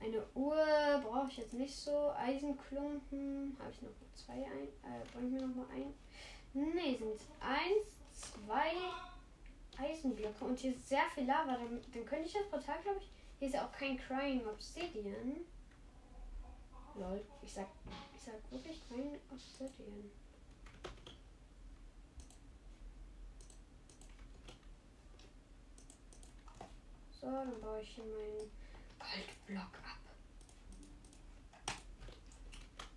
[0.00, 0.56] Eine Uhr
[1.02, 2.10] brauche ich jetzt nicht so.
[2.12, 3.56] Eisenklumpen.
[3.58, 4.68] Habe ich noch zwei ein?
[4.84, 5.92] Äh, brauche ich mir noch mal ein?
[6.54, 8.72] Ne, sind eins, zwei
[9.76, 10.44] Eisenblöcke.
[10.44, 11.56] Und hier ist sehr viel Lava.
[11.56, 13.10] Dann, dann könnte ich das Portal, glaube ich.
[13.38, 15.44] Hier ist ja auch kein Crying Obsidian.
[16.94, 17.24] Lol.
[17.42, 17.66] Ich sag,
[18.14, 20.10] ich sag wirklich kein Obsidian.
[27.20, 28.50] So, dann baue ich hier meinen
[28.98, 29.98] Goldblock ab.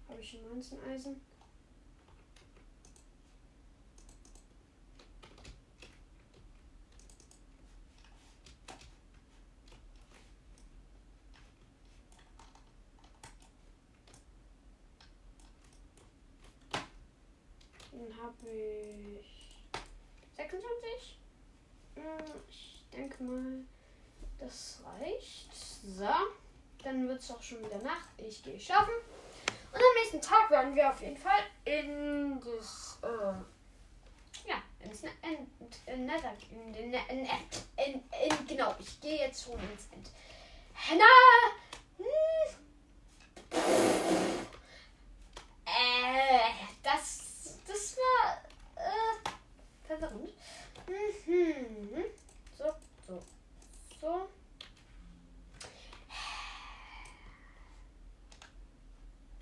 [0.09, 1.21] Habe ich schon 19 Eisen?
[17.91, 19.63] Dann habe ich
[20.35, 21.19] 26.
[21.95, 22.03] Hm,
[22.49, 23.63] Ich denke mal,
[24.41, 25.49] das reicht.
[25.55, 26.09] So,
[26.83, 28.09] dann wird es auch schon wieder Nacht.
[28.17, 28.93] Ich gehe schlafen.
[29.71, 35.09] Und am nächsten Tag werden wir auf jeden Fall in das, äh, ja, ins Ne-
[35.21, 37.19] in, in, Nether, in, Ne- in,
[37.77, 40.09] in, in, genau, ich gehe jetzt schon ins End.
[40.73, 41.05] Henna!
[41.97, 42.05] Hm.
[45.65, 46.49] Äh,
[46.83, 48.41] das, das war,
[48.75, 50.31] äh, verwirrend.
[50.87, 52.03] Mhm.
[52.57, 52.65] So,
[53.07, 53.23] so,
[53.99, 54.27] so.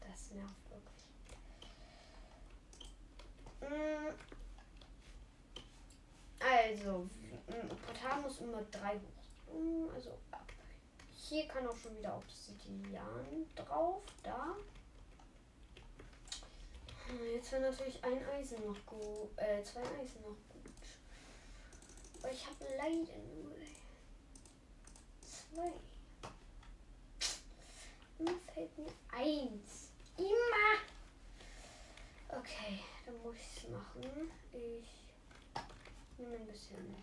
[0.02, 1.06] Das nervt wirklich.
[3.62, 4.14] Mm.
[6.39, 7.10] Also,
[7.47, 9.54] mm, Portal muss immer drei hoch.
[9.54, 10.47] Mm, Also ab.
[11.39, 14.03] Hier kann auch schon wieder Obsidian drauf.
[14.23, 14.57] Da.
[17.07, 19.29] Hm, Jetzt wäre natürlich ein Eisen noch gut.
[19.37, 20.73] Äh, zwei Eisen noch gut.
[22.21, 23.55] Aber ich habe leider nur
[25.21, 25.71] zwei.
[28.19, 29.91] Immer fällt mir eins.
[30.17, 30.81] Immer.
[32.37, 34.29] Okay, dann muss ich es machen.
[34.51, 36.95] Ich nehme ein bisschen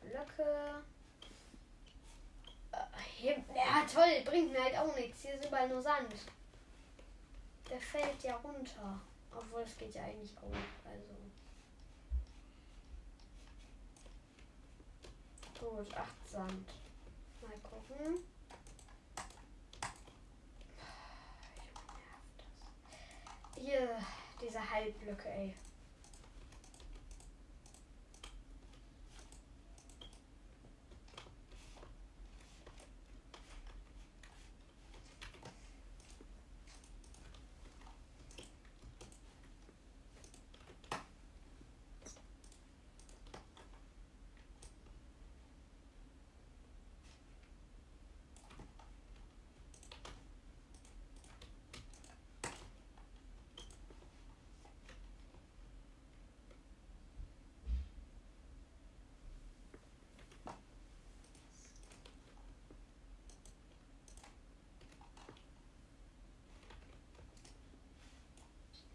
[0.00, 0.82] Blöcke.
[3.22, 5.22] Ja, toll, bringt mir halt auch nichts.
[5.22, 6.12] Hier ist überall nur Sand.
[7.70, 9.00] Der fällt ja runter.
[9.30, 10.88] Obwohl, es geht ja eigentlich auch.
[10.88, 11.14] Also.
[15.60, 16.68] Gut, acht Sand.
[17.40, 18.24] Mal gucken.
[23.56, 23.96] Hier,
[24.40, 25.54] diese Halbblöcke, ey.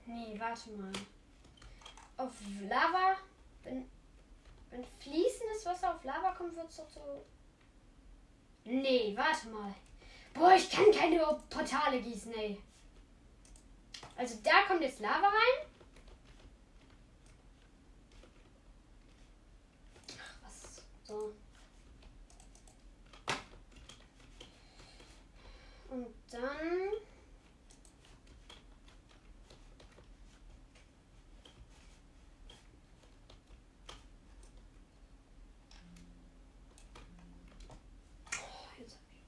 [0.07, 0.91] Nee, warte mal.
[2.17, 2.33] Auf
[2.67, 3.17] Lava,
[3.63, 3.89] wenn,
[4.71, 7.25] wenn fließendes Wasser auf Lava kommt, wird es doch so.
[8.63, 9.73] Nee, warte mal.
[10.33, 12.61] Boah, ich kann keine Portale gießen, ey.
[14.15, 15.67] Also da kommt jetzt Lava rein.
[20.19, 20.81] Ach, was?
[21.03, 21.33] So.
[25.89, 26.41] Und dann.
[38.31, 39.25] Oh, jetzt hab ich.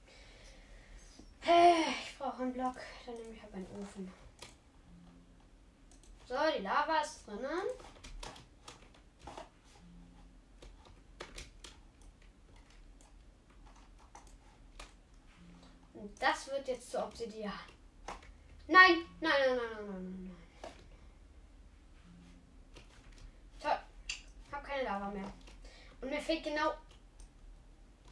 [1.40, 2.42] Hey, ich brauche
[3.16, 4.12] nehme ich halt einen Ofen.
[6.26, 7.66] So, die Lava ist drinnen.
[15.94, 17.52] Und das wird jetzt zu Obsidian.
[18.68, 20.36] Nein, nein, nein, nein, nein, nein, nein, nein.
[23.60, 23.78] Toll.
[24.52, 25.32] Hab keine Lava mehr.
[26.00, 26.74] Und mir fehlt genau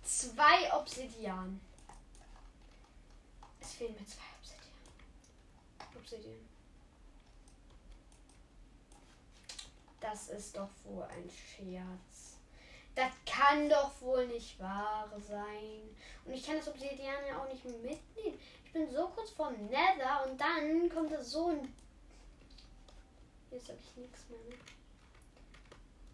[0.02, 1.60] zwei Obsidian.
[3.60, 4.27] Es fehlen mir zwei
[6.08, 6.48] Obsidian.
[10.00, 12.38] Das ist doch wohl ein Scherz.
[12.94, 15.82] Das kann doch wohl nicht wahr sein.
[16.24, 18.38] Und ich kann das Obsidian ja auch nicht mitnehmen.
[18.64, 21.74] Ich bin so kurz vor Nether und dann kommt da so ein.
[23.50, 24.38] Jetzt habe ich nichts mehr.
[24.38, 24.56] Ne?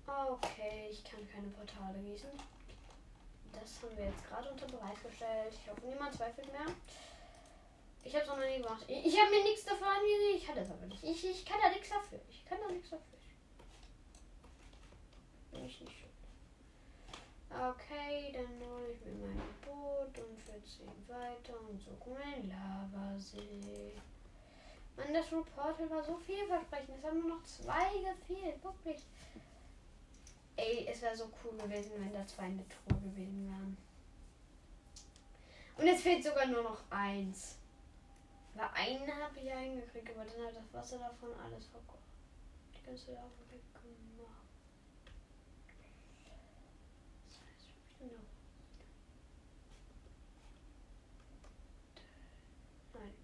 [0.07, 2.31] Okay, ich kann keine Portale gießen.
[3.53, 5.53] Das haben wir jetzt gerade unter Beweis gestellt.
[5.53, 6.67] Ich hoffe, niemand zweifelt mehr.
[8.05, 8.85] Ich habe es noch nie gemacht.
[8.87, 10.37] Ich, ich habe mir nichts dafür angesehen.
[10.37, 11.03] Ich kann das aber nicht.
[11.03, 12.21] Ich, ich kann da nichts dafür.
[12.29, 13.19] Ich kann da nichts dafür.
[15.53, 16.05] Ich nicht.
[17.51, 23.93] Okay, dann hole ich mir mein Boot und wir ziehen weiter und suchen einen Lavasee.
[24.97, 26.99] Mann, das Reportal war so vielversprechend.
[26.99, 28.63] Es haben nur noch zwei gefehlt.
[28.63, 29.03] Wirklich.
[30.57, 33.77] Ey, es wäre so cool gewesen, wenn da zwei in der Truhe gewesen wären.
[35.77, 37.59] Und jetzt fehlt sogar nur noch eins.
[38.55, 41.99] Weil einen habe ich eingekriegt, aber dann hat das Wasser davon alles verkocht.
[42.73, 44.47] Die ganze Lava weggemacht.
[47.27, 48.31] Das heißt, ich bin noch.
[52.95, 53.15] Nein.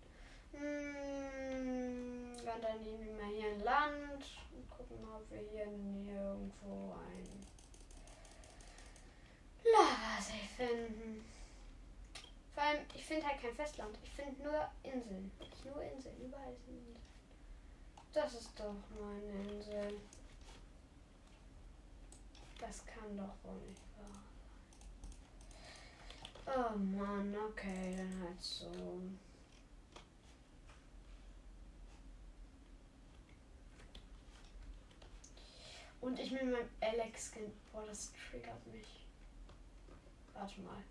[0.53, 7.47] Hm, dann nehmen wir mal hier ein Land und gucken ob wir hier irgendwo ein
[9.63, 11.25] Lavasee finden.
[12.61, 13.99] Vor allem, ich finde halt kein Festland.
[14.03, 15.31] Ich finde nur Inseln.
[15.65, 16.15] Nur Inseln.
[16.21, 17.03] Überall sind Inseln.
[18.13, 19.99] Das ist doch meine Insel.
[22.59, 24.13] Das kann doch wohl nicht wahr
[26.45, 26.55] sein.
[26.55, 28.71] Oh Mann, okay, dann halt so.
[36.03, 37.51] Und ich mit meinem Alex-Skin.
[37.73, 39.07] Boah, das triggert mich.
[40.35, 40.85] Warte mal.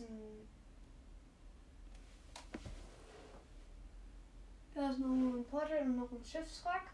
[0.00, 0.48] Ein.
[4.74, 6.90] Da ist noch ein Portal und noch ein Schiffswrack.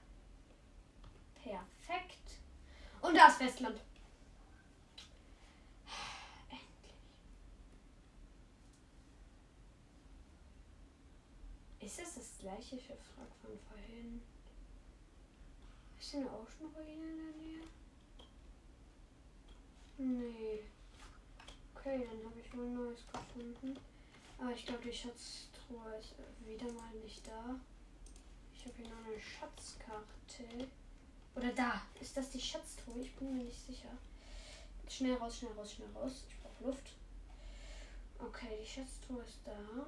[1.43, 2.41] Perfekt.
[3.01, 3.81] Und da ist Festland.
[6.51, 6.95] Endlich.
[11.81, 14.23] Ist es das gleiche Schiffswrack von vorhin?
[15.99, 17.65] Ist hier eine Ocean-Ruine in der Nähe?
[19.97, 20.80] Nee.
[21.81, 23.79] Okay, dann habe ich wohl ein neues gefunden.
[24.39, 26.15] Aber ich glaube, die Schatztruhe ist
[26.47, 27.59] wieder mal nicht da.
[28.55, 30.69] Ich habe hier noch eine Schatzkarte.
[31.35, 31.81] Oder da.
[31.99, 33.01] Ist das die Schatztruhe?
[33.01, 33.89] Ich bin mir nicht sicher.
[34.89, 36.25] Schnell raus, schnell raus, schnell raus.
[36.29, 36.93] Ich brauche Luft.
[38.19, 39.87] Okay, die Schatztruhe ist da.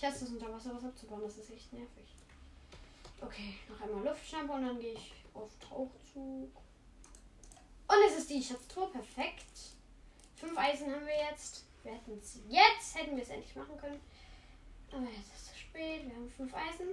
[0.00, 2.06] Ich hasse es unter Wasser was abzubauen, das ist echt nervig.
[3.20, 6.56] Okay, noch einmal Luftschnappe und dann gehe ich auf Tauchzug.
[7.86, 9.74] Und es ist die Schatztruhe, perfekt.
[10.36, 11.66] Fünf Eisen haben wir jetzt.
[11.82, 14.00] Wir hätten es jetzt, hätten wir es endlich machen können.
[14.90, 16.06] Aber jetzt ist es zu spät.
[16.06, 16.88] Wir haben fünf Eisen.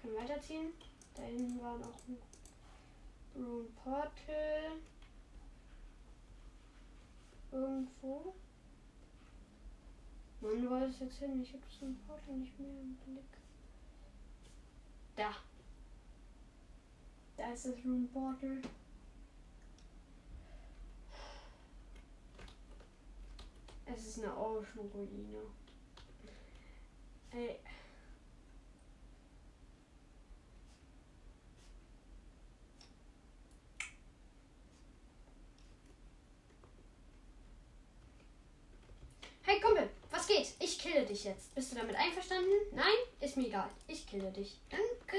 [0.00, 0.72] Können weiterziehen.
[1.14, 2.18] Da hinten war noch ein
[3.36, 4.78] Rune Portal.
[7.52, 8.34] Irgendwo.
[10.40, 11.42] Mann, wo ist jetzt hin?
[11.42, 13.24] Ich habe so ein Portal nicht mehr im Blick.
[15.16, 15.34] Da.
[17.36, 18.62] Da ist das Room Portal.
[23.84, 25.42] Es ist eine Ocean-Ruine.
[27.32, 27.58] Ey.
[39.42, 39.88] Hey Kumpel!
[40.10, 40.54] Was geht?
[40.60, 41.54] Ich kille dich jetzt.
[41.54, 42.52] Bist du damit einverstanden?
[42.72, 42.98] Nein?
[43.20, 43.68] Ist mir egal.
[43.88, 44.60] Ich kille dich.
[44.70, 45.16] Danke.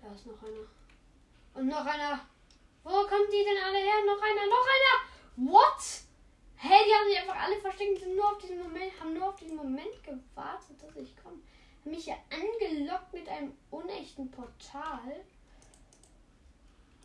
[0.00, 0.66] Da ist noch einer.
[1.54, 2.20] Und noch einer.
[2.84, 4.04] Wo kommen die denn alle her?
[4.06, 5.52] Noch einer, noch einer.
[5.52, 5.82] What?
[6.56, 9.28] Hä, hey, die haben sich einfach alle versteckt, sind nur auf diesen Moment, haben nur
[9.28, 11.38] auf diesen Moment gewartet, dass ich komme.
[11.84, 15.24] Haben mich ja angelockt mit einem unechten Portal.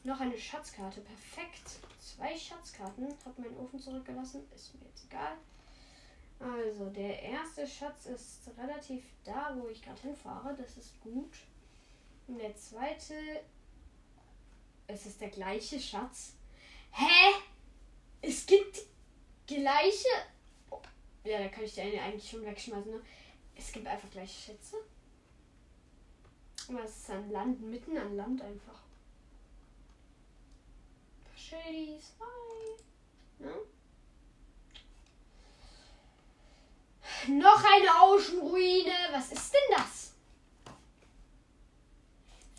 [0.03, 1.01] Noch eine Schatzkarte.
[1.01, 1.79] Perfekt.
[1.99, 3.07] Zwei Schatzkarten.
[3.25, 4.43] Hab meinen Ofen zurückgelassen.
[4.55, 5.37] Ist mir jetzt egal.
[6.39, 10.55] Also, der erste Schatz ist relativ da, wo ich gerade hinfahre.
[10.55, 11.33] Das ist gut.
[12.27, 13.13] Und der zweite.
[14.87, 16.33] Es ist der gleiche Schatz.
[16.91, 17.33] Hä?
[18.21, 18.79] Es gibt
[19.45, 20.07] gleiche.
[21.23, 22.91] Ja, da kann ich die eine eigentlich schon wegschmeißen.
[22.91, 23.01] Ne?
[23.55, 24.77] Es gibt einfach gleiche Schätze.
[26.83, 28.88] Es ist an Land, mitten an Land einfach.
[31.49, 32.25] Chili 2.
[33.39, 33.51] Ne?
[37.39, 38.93] Noch eine Ocean-Ruine.
[39.11, 40.13] Was ist denn das?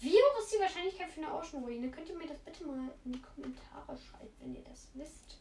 [0.00, 1.88] Wie hoch ist die Wahrscheinlichkeit für eine Ocean-Ruine?
[1.92, 5.38] Könnt ihr mir das bitte mal in die Kommentare schreiben, wenn ihr das wisst?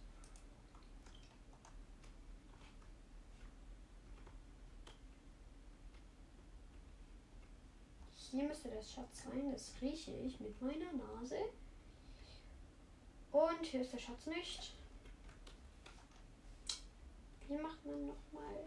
[8.30, 9.52] Hier müsste der Schatz sein.
[9.52, 11.38] Das rieche ich mit meiner Nase.
[13.32, 14.74] Und hier ist der Schatz nicht.
[17.48, 18.66] Wie macht man nochmal?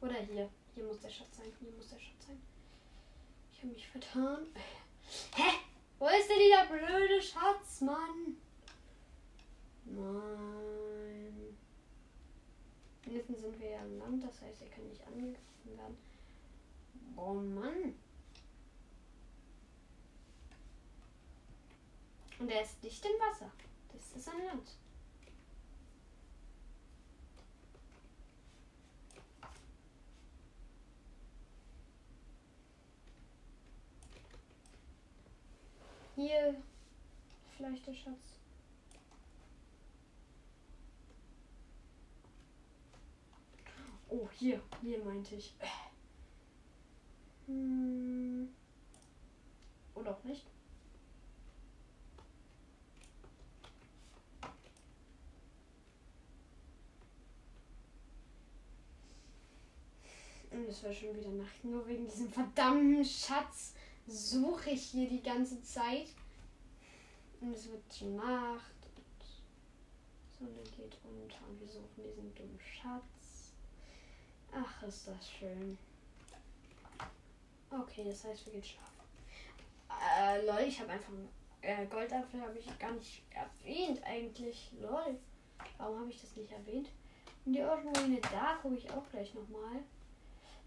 [0.00, 0.50] Oder hier.
[0.74, 1.52] Hier muss der Schatz sein.
[1.60, 2.40] Hier muss der Schatz sein.
[3.52, 4.46] Ich habe mich vertan.
[5.34, 5.52] Hä?
[5.98, 8.36] Wo ist denn dieser blöde Schatz, Mann?
[9.86, 11.56] Nein.
[13.06, 15.96] Mitten sind wir ja im Land, das heißt, er kann nicht angegriffen werden.
[17.16, 17.94] Oh Mann.
[22.38, 23.50] Und er ist nicht im Wasser.
[23.92, 24.70] Das ist ein Land.
[36.14, 36.62] Hier
[37.56, 38.38] vielleicht der Schatz.
[44.08, 45.54] Oh, hier, hier meinte ich.
[47.46, 48.48] Hm.
[49.94, 50.46] Oder auch nicht.
[60.56, 61.62] Und es war schon wieder Nacht.
[61.64, 63.74] Nur wegen diesem verdammten Schatz
[64.06, 66.08] suche ich hier die ganze Zeit.
[67.42, 68.72] Und es wird schon Nacht.
[70.40, 73.52] Und Sonne geht unter und wir suchen diesen dummen Schatz.
[74.50, 75.76] Ach, ist das schön.
[77.70, 78.92] Okay, das heißt, wir gehen schlafen.
[80.18, 81.12] Äh, lol, ich habe einfach
[81.60, 84.70] äh, Goldapfel habe ich gar nicht erwähnt eigentlich.
[84.80, 85.18] Lol.
[85.76, 86.88] Warum habe ich das nicht erwähnt?
[87.44, 87.92] Und die Ocean
[88.22, 89.82] da gucke ich auch gleich nochmal.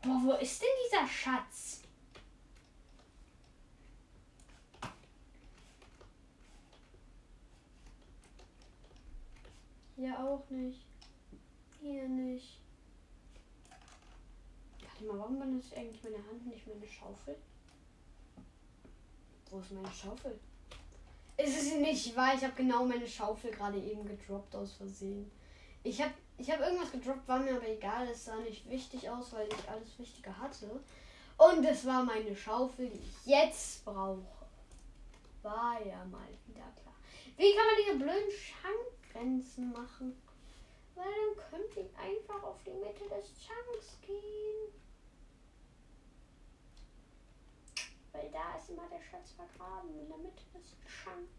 [0.02, 1.82] Boah, wo ist denn dieser Schatz?
[9.96, 10.86] Hier auch nicht.
[11.82, 12.62] Hier nicht.
[14.82, 17.36] Warte mal, warum benutze ich eigentlich meine Hand nicht meine Schaufel?
[19.50, 20.40] Wo ist meine Schaufel?
[21.36, 22.34] Ist es nicht wahr?
[22.36, 25.30] Ich habe genau meine Schaufel gerade eben gedroppt aus Versehen.
[25.84, 28.08] Ich habe ich hab irgendwas gedroppt, war mir aber egal.
[28.08, 30.80] Es sah nicht wichtig aus, weil ich alles Wichtige hatte.
[31.38, 34.26] Und es war meine Schaufel, die ich jetzt brauche.
[35.42, 36.96] War ja mal wieder klar.
[37.38, 40.22] Wie kann man diese blöden Schankgrenzen machen?
[40.96, 44.74] Weil dann könnte ich einfach auf die Mitte des Chunks gehen.
[48.12, 51.39] Weil da ist immer der Schatz vergraben, in der Mitte des Chunks.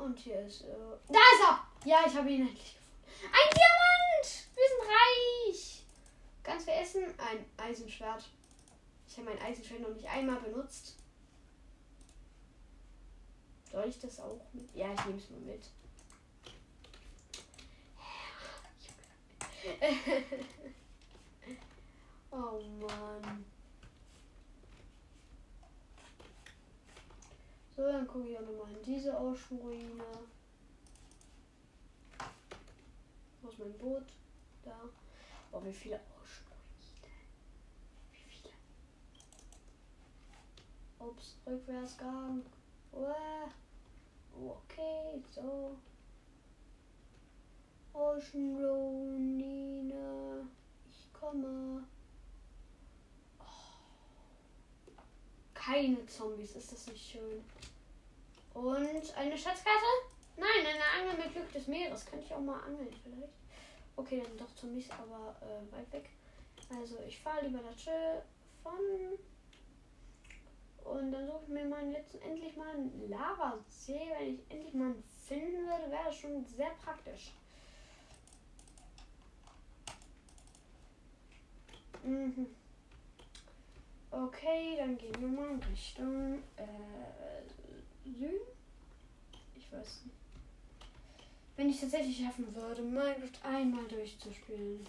[0.00, 0.62] Und hier ist.
[0.62, 1.66] Äh, da ist er!
[1.84, 2.96] Ja, ich habe ihn endlich gefunden.
[3.22, 4.48] Ein Diamant!
[4.54, 5.84] Wir sind reich!
[6.42, 8.30] Ganz vergessen, ein Eisenschwert.
[9.06, 10.96] Ich habe mein Eisenschwert noch nicht einmal benutzt.
[13.70, 14.74] Soll ich das auch mit?
[14.74, 15.70] Ja, ich nehme es mal mit.
[22.30, 23.44] oh Mann.
[27.80, 30.04] So, dann gucke ich auch nochmal in diese Ocean-Ruine.
[33.40, 34.04] Wo ist mein Boot?
[34.62, 34.78] Da.
[35.50, 36.92] Oh, wie viele Ocean-Ruinen.
[38.12, 38.52] Wie viele?
[40.98, 42.44] Ups, Rückwärtsgang.
[44.34, 45.78] Okay, so.
[47.94, 50.46] Ocean Ruine.
[50.90, 51.84] Ich komme.
[55.60, 56.56] Keine Zombies.
[56.56, 57.44] Ist das nicht schön?
[58.54, 59.84] Und eine Schatzkarte?
[60.36, 62.06] Nein, eine Angel mit Glück des Meeres.
[62.06, 63.32] Könnte ich auch mal angeln vielleicht.
[63.96, 66.10] Okay, dann doch Zombies, aber äh, weit weg.
[66.70, 68.22] Also ich fahre lieber Chill
[68.62, 68.72] von.
[70.84, 74.10] Und dann suche ich mir mal jetzt endlich mal einen Lavasee.
[74.18, 77.32] Wenn ich endlich mal einen finden würde, wäre das schon sehr praktisch.
[82.02, 82.46] Mhm.
[84.10, 87.42] Okay, dann gehen wir mal in Richtung äh,
[88.04, 88.40] Süden.
[89.56, 90.16] Ich weiß nicht.
[91.56, 94.84] Wenn ich tatsächlich schaffen würde, Minecraft einmal durchzuspielen.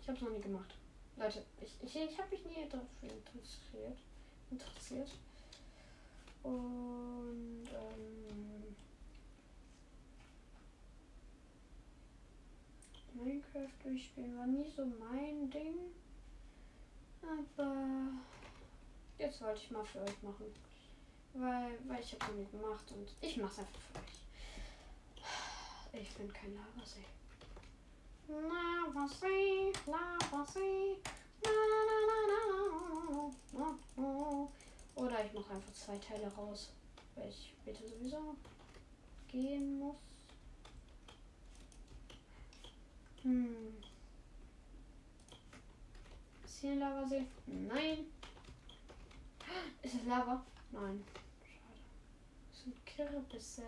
[0.00, 0.74] Ich habe es noch nie gemacht.
[1.16, 3.98] Leute, ich, ich, ich habe mich nie dafür interessiert.
[4.50, 5.10] interessiert.
[6.42, 8.76] Und ähm,
[13.14, 15.76] Minecraft durchspielen war nie so mein Ding.
[17.22, 18.08] Aber
[19.20, 20.46] Jetzt wollte ich mal für euch machen.
[21.34, 24.22] Weil, weil ich habe genug gemacht und ich mach's einfach für euch.
[26.02, 27.04] Ich bin kein Lavasee.
[28.28, 30.96] Lavasee, Lavasee.
[31.44, 31.58] Na, na,
[33.96, 34.48] na.
[34.94, 36.72] Oder ich mache einfach zwei Teile raus,
[37.14, 38.36] weil ich später sowieso
[39.28, 39.98] gehen muss.
[43.22, 43.76] Hm.
[46.42, 47.26] Ist hier ein Lavasee?
[47.46, 48.06] Nein.
[49.82, 50.44] Ist es Lava?
[50.72, 51.04] Nein.
[51.42, 51.80] Schade.
[52.50, 53.62] Das sind Kürbisse.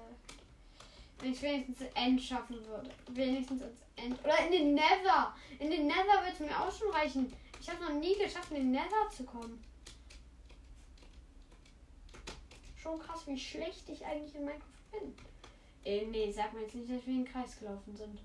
[1.18, 2.90] Wenn ich wenigstens End schaffen würde.
[3.08, 4.18] Wenigstens ins End.
[4.24, 5.34] Oder in den Nether.
[5.58, 7.32] In den Nether wird es mir auch schon reichen.
[7.60, 9.62] Ich habe noch nie geschafft, in den Nether zu kommen.
[12.76, 15.14] Schon krass, wie schlecht ich eigentlich in Minecraft bin.
[15.84, 18.18] Äh, nee, sag mir jetzt nicht, dass wir in den Kreis gelaufen sind.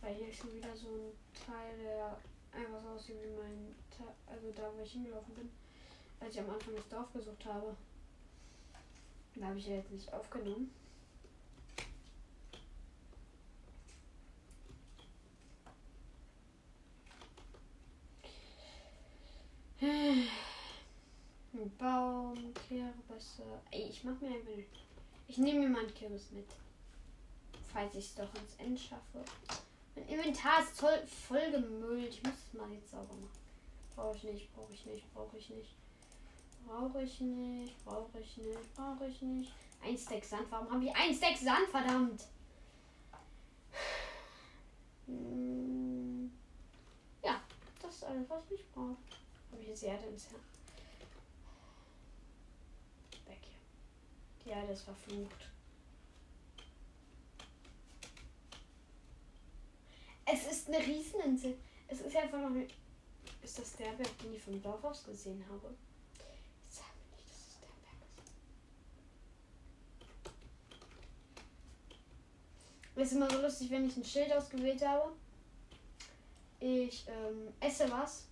[0.00, 2.16] Weil hier ist schon wieder so ein Teil, der
[2.52, 5.50] einfach so aussieht wie mein Teil, also da, wo ich hingelaufen bin,
[6.20, 7.76] als ich am Anfang das Dorf gesucht habe.
[9.34, 10.70] Da habe ich ja jetzt nicht aufgenommen.
[19.80, 20.28] Ein
[21.78, 23.44] Baum, Kürbisse.
[23.70, 24.50] Ey, ich mach mir einfach.
[25.28, 26.46] Ich nehme mir mal einen Kürbis mit.
[27.72, 29.24] Falls ich es doch ins End schaffe.
[29.94, 32.08] Mein Inventar ist voll, voll gemüllt.
[32.08, 33.28] Ich muss es mal jetzt sauber machen.
[33.94, 35.74] Brauche ich nicht, brauche ich nicht, brauche ich nicht.
[36.66, 39.52] Brauche ich nicht, brauche ich nicht, brauche ich nicht.
[39.82, 40.46] Ein Stack Sand.
[40.50, 42.24] Warum habe ich ein Stack Sand, verdammt?
[45.06, 46.30] Hm.
[47.24, 47.40] Ja,
[47.82, 48.96] das ist alles, was ich brauche.
[49.50, 50.38] Habe ich jetzt die Erde bisher?
[53.26, 54.44] Weg hier.
[54.44, 55.48] Die Erde ist verflucht.
[60.30, 61.56] Es ist eine Rieseninsel.
[61.86, 62.66] Es ist einfach noch eine.
[63.42, 65.74] Ist das der Berg, den ich vom Dorf aus gesehen habe?
[66.68, 67.98] Sag mir nicht, dass es der Berg
[73.02, 73.12] ist.
[73.12, 75.12] Immer so lustig, wenn ich ein Schild ausgewählt habe.
[76.60, 78.26] Ich ähm, esse was.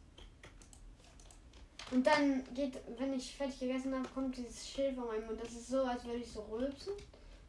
[1.93, 5.41] Und dann geht, wenn ich fertig gegessen habe, kommt dieses Schild vor meinem Mund.
[5.41, 6.95] Das ist so, als würde ich so rülpsen.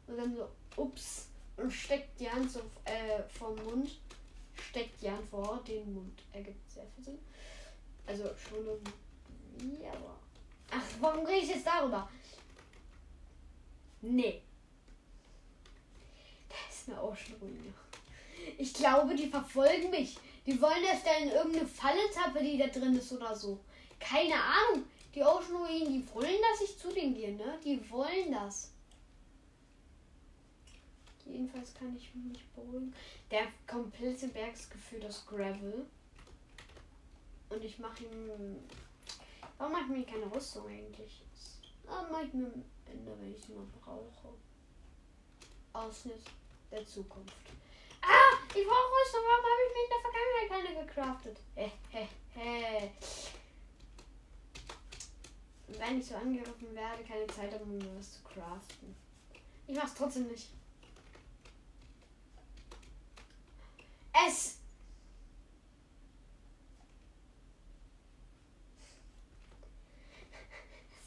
[0.06, 1.28] Und dann so, ups.
[1.56, 3.90] Und steckt die Hand so äh, vom Mund
[4.60, 6.22] steckt Jan vor den Mund.
[6.32, 7.18] Ergibt sehr viel Sinn.
[8.06, 10.16] Also schon irgendwie, aber.
[10.70, 12.08] Ach, warum rede ich jetzt darüber?
[14.00, 14.42] Nee.
[16.88, 17.74] Da ist eine Ocean-Ruine.
[18.56, 20.16] Ich glaube, die verfolgen mich.
[20.46, 23.58] Die wollen, dass da in irgendeine Falle tappe, die da drin ist oder so.
[24.00, 24.84] Keine Ahnung.
[25.14, 27.58] Die Ocean Ruinen, die wollen, dass ich zu denen gehe, ne?
[27.64, 28.72] Die wollen das.
[31.26, 32.94] Jedenfalls kann ich mich beruhigen.
[33.30, 35.86] Der komplette Berg ist gefühlt aus Gravel.
[37.50, 38.56] Und ich mache ihm.
[39.58, 41.22] Warum mache ich mir keine Rüstung eigentlich?
[41.84, 44.34] Das mache ich mir am Ende, wenn ich sie mal brauche.
[45.72, 46.22] Ausschnitt
[46.70, 47.34] der Zukunft.
[48.02, 48.36] Ah!
[48.54, 49.22] Ich brauche Rüstung.
[49.24, 51.36] Warum habe ich mir in der Vergangenheit keine gecraftet?
[51.54, 52.90] Hä, hä, hä.
[55.68, 58.96] Wenn ich so angegriffen werde, keine Zeit um mir was zu craften.
[59.66, 60.48] Ich mach's trotzdem nicht.
[64.26, 64.54] Es.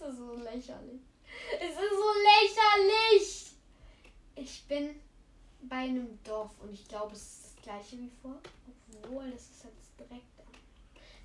[0.02, 1.02] Es ist so lächerlich.
[1.60, 3.52] Es ist so lächerlich.
[4.36, 5.00] Ich bin
[5.70, 8.36] bei einem Dorf und ich glaube, es ist das gleiche wie vor.
[9.04, 10.26] Obwohl, das ist jetzt direkt.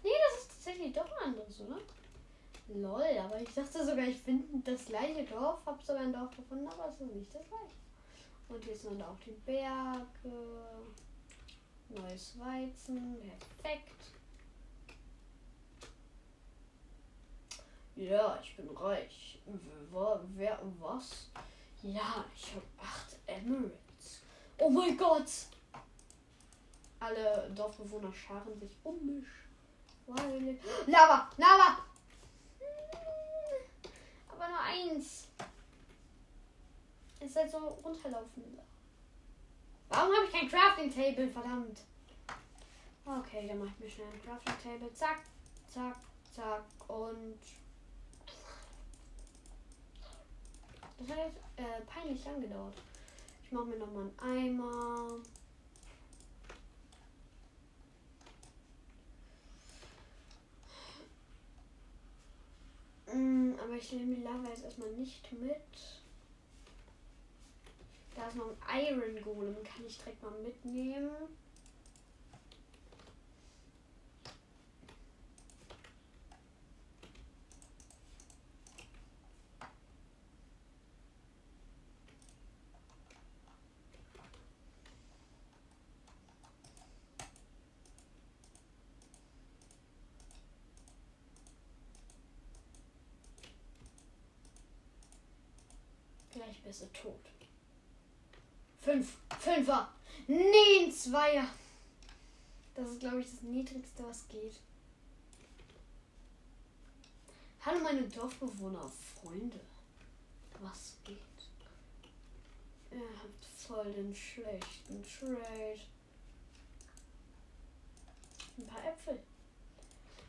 [0.02, 1.78] Nee, das ist tatsächlich doch ein anderes, oder?
[2.68, 6.66] Lol, aber ich dachte sogar, ich finde das gleiche Dorf, hab sogar ein Dorf gefunden,
[6.66, 7.76] aber es ist nicht das gleiche.
[8.48, 10.06] Und hier sind auch die Berge.
[11.88, 13.16] Neues Weizen,
[13.60, 13.92] perfekt.
[17.94, 19.38] Ja, ich bin reich.
[19.92, 21.30] Wer, wer was?
[21.82, 23.85] Ja, ich habe acht Emeralds.
[24.58, 25.30] Oh mein Gott!
[26.98, 29.26] Alle Dorfbewohner scharen sich um mich.
[30.86, 31.30] Lava!
[31.36, 31.78] Lava!
[34.28, 35.28] Aber nur eins.
[37.20, 38.58] Es soll so runterlaufen.
[39.88, 41.28] Warum habe ich kein Crafting Table?
[41.28, 41.80] Verdammt.
[43.04, 44.92] Okay, dann mache ich mir schnell ein Crafting Table.
[44.92, 45.22] Zack,
[45.68, 45.96] zack,
[46.34, 46.64] zack.
[46.88, 47.38] Und.
[50.98, 52.74] Das hat jetzt äh, peinlich lang gedauert.
[53.46, 55.20] Ich mache mir nochmal einen Eimer.
[63.14, 65.60] Mm, aber ich nehme die Lava jetzt erstmal nicht mit.
[68.16, 71.12] Da ist noch ein Iron Golem, kann ich direkt mal mitnehmen.
[96.66, 97.20] Bist du tot.
[98.80, 99.16] Fünf.
[99.38, 99.88] Fünfer.
[100.26, 101.46] Nee, ein Zweier.
[102.74, 104.60] Das ist, glaube ich, das Niedrigste, was geht.
[107.64, 109.60] Hallo meine Dorfbewohner, Freunde.
[110.60, 111.18] Was geht?
[112.90, 115.80] Ihr habt voll den schlechten Trade.
[118.58, 119.22] Ein paar Äpfel.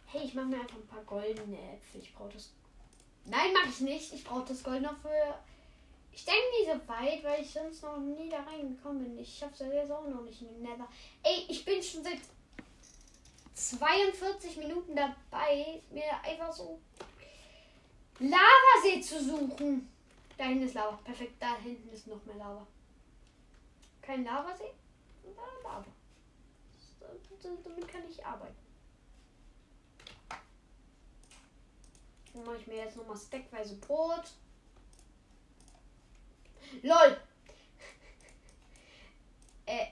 [0.06, 2.02] Hey, ich mache mir einfach ein paar goldene Äpfel.
[2.02, 2.52] Ich brauche das.
[3.26, 4.14] Nein, mache ich nicht.
[4.14, 5.36] Ich brauche das Gold noch für.
[6.18, 9.20] Ich denke nicht so weit, weil ich sonst noch nie da reingekommen bin.
[9.20, 10.88] Ich schaffe es jetzt auch noch nicht in den Nether.
[11.22, 12.18] Ey, ich bin schon seit
[13.54, 16.82] 42 Minuten dabei, mir einfach so
[18.18, 19.88] Lavasee zu suchen.
[20.36, 20.98] Da hinten ist Lava.
[21.04, 22.66] Perfekt, da hinten ist noch mehr Lava.
[24.02, 24.74] Kein Lavasee?
[25.24, 25.86] Da Lava.
[27.64, 28.58] Damit kann ich arbeiten.
[32.34, 34.34] Dann mache ich mir jetzt nochmal stackweise Brot.
[36.84, 37.18] LOL!
[39.66, 39.88] äh.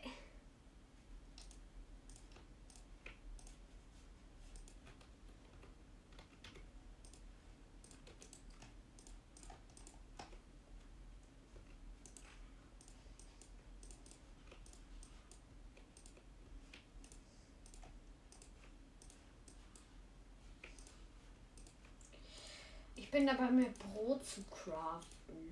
[23.15, 25.44] bin dabei, mir Brot zu craften.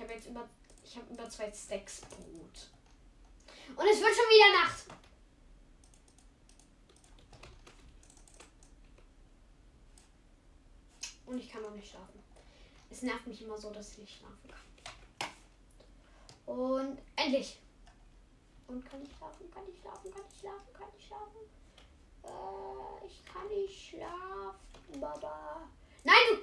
[0.00, 0.48] Ich habe jetzt über,
[0.82, 2.70] ich habe über zwei Stacks Brot.
[3.76, 4.84] Und es wird schon wieder Nacht.
[11.26, 12.18] Und ich kann noch nicht schlafen.
[12.88, 15.28] Es nervt mich immer so, dass ich nicht schlafen kann.
[16.46, 17.58] Und endlich.
[18.68, 21.40] Und kann ich schlafen, kann ich schlafen, kann ich schlafen, kann ich schlafen.
[22.24, 24.98] Äh, ich kann nicht schlafen.
[24.98, 25.68] Baba.
[26.04, 26.38] Nein, du!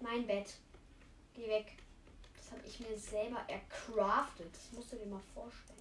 [0.00, 0.56] Mein Bett.
[1.34, 1.76] Geh weg.
[2.36, 4.54] Das habe ich mir selber ercraftet.
[4.54, 5.78] Das musst du dir mal vorstellen.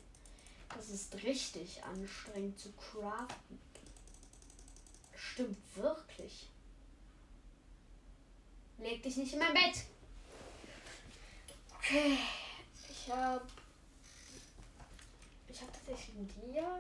[0.70, 3.60] Das ist richtig anstrengend zu craften.
[5.16, 6.50] Stimmt wirklich.
[8.78, 9.86] Leg dich nicht in mein Bett.
[11.78, 12.18] Okay.
[12.90, 13.46] Ich habe.
[15.50, 16.80] Ich habe tatsächlich ein Dia.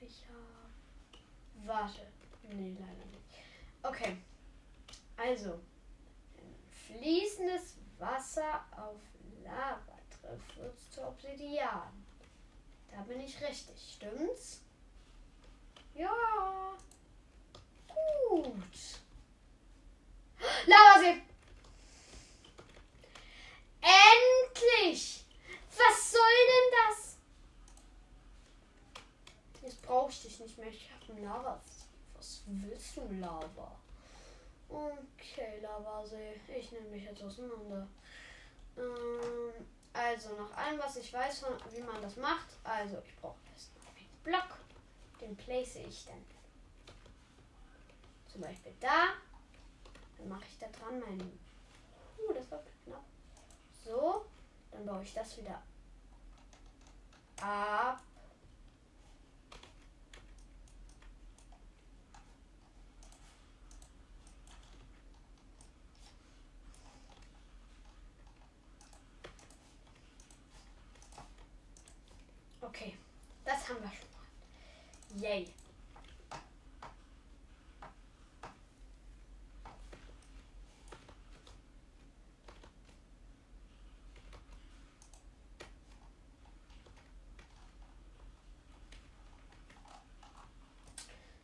[0.00, 1.66] Ich habe.
[1.66, 2.06] Warte.
[2.52, 3.24] Nee, leider nicht.
[3.82, 4.16] Okay.
[5.16, 5.60] Also,
[6.98, 9.00] fließendes Wasser auf
[9.42, 12.04] Lava trifft, wird zu Obsidian.
[12.90, 14.60] Da bin ich richtig, stimmt's?
[15.94, 16.76] Ja.
[18.28, 19.00] Gut.
[20.66, 21.22] Lavasee!
[23.80, 25.24] Endlich!
[25.76, 27.16] Was soll denn das?
[29.62, 30.68] Jetzt brauche ich dich nicht mehr.
[30.68, 31.84] Ich habe ein Lavasee.
[32.14, 33.76] Was willst du, Lava?
[34.68, 35.43] Okay,
[35.78, 36.40] Lavasee.
[36.56, 37.86] Ich nehme mich jetzt auseinander.
[38.76, 42.48] Ähm, also, nach allem, was ich weiß, von, wie man das macht.
[42.62, 44.58] Also, ich brauche erst noch einen Block.
[45.20, 46.24] Den place ich dann.
[48.30, 49.14] Zum Beispiel da.
[50.18, 51.38] Dann mache ich da dran meinen.
[52.18, 53.04] Uh, das war knapp.
[53.84, 54.24] So.
[54.70, 55.62] Dann baue ich das wieder
[57.40, 58.00] ab.
[72.74, 72.96] Okay,
[73.44, 74.08] das haben wir schon
[75.20, 75.28] mal.
[75.28, 75.54] Yay.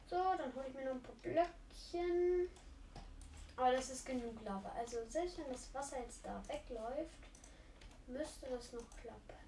[0.09, 2.49] So, dann hole ich mir noch ein paar Blöckchen.
[3.57, 4.73] Aber das ist genug Lava.
[4.77, 7.11] Also selbst wenn das Wasser jetzt da wegläuft,
[8.09, 9.41] müsste das noch klappen.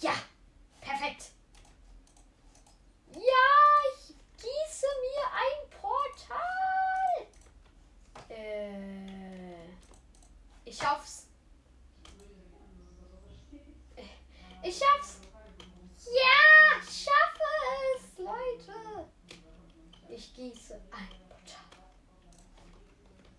[0.00, 0.14] Ja,
[0.82, 1.30] perfekt.
[3.14, 3.20] Ja,
[3.94, 7.26] ich gieße mir ein Portal.
[8.28, 9.68] Äh,
[10.64, 11.26] ich schaff's.
[14.62, 15.18] Ich schaff's.
[16.04, 17.48] Ja, ich schaffe
[17.96, 19.08] es, Leute.
[20.08, 21.64] Ich gieße ein Portal.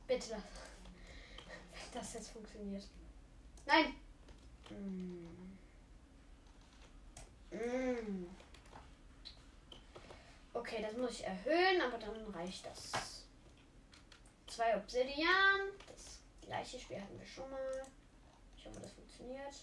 [0.08, 0.44] Bitte,
[1.94, 2.84] dass das jetzt funktioniert.
[3.66, 3.96] Nein.
[4.70, 5.34] Hm.
[7.54, 8.26] Mm.
[10.54, 12.92] Okay, das muss ich erhöhen, aber dann reicht das.
[14.48, 15.62] Zwei Obsidian.
[15.88, 17.84] Das gleiche Spiel hatten wir schon mal.
[18.58, 19.54] Ich hoffe, das funktioniert.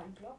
[0.00, 0.38] ein Block.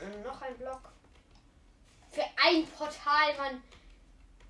[0.00, 0.22] Okay.
[0.24, 0.92] Noch ein Block.
[2.10, 3.62] Für ein Portal, Mann.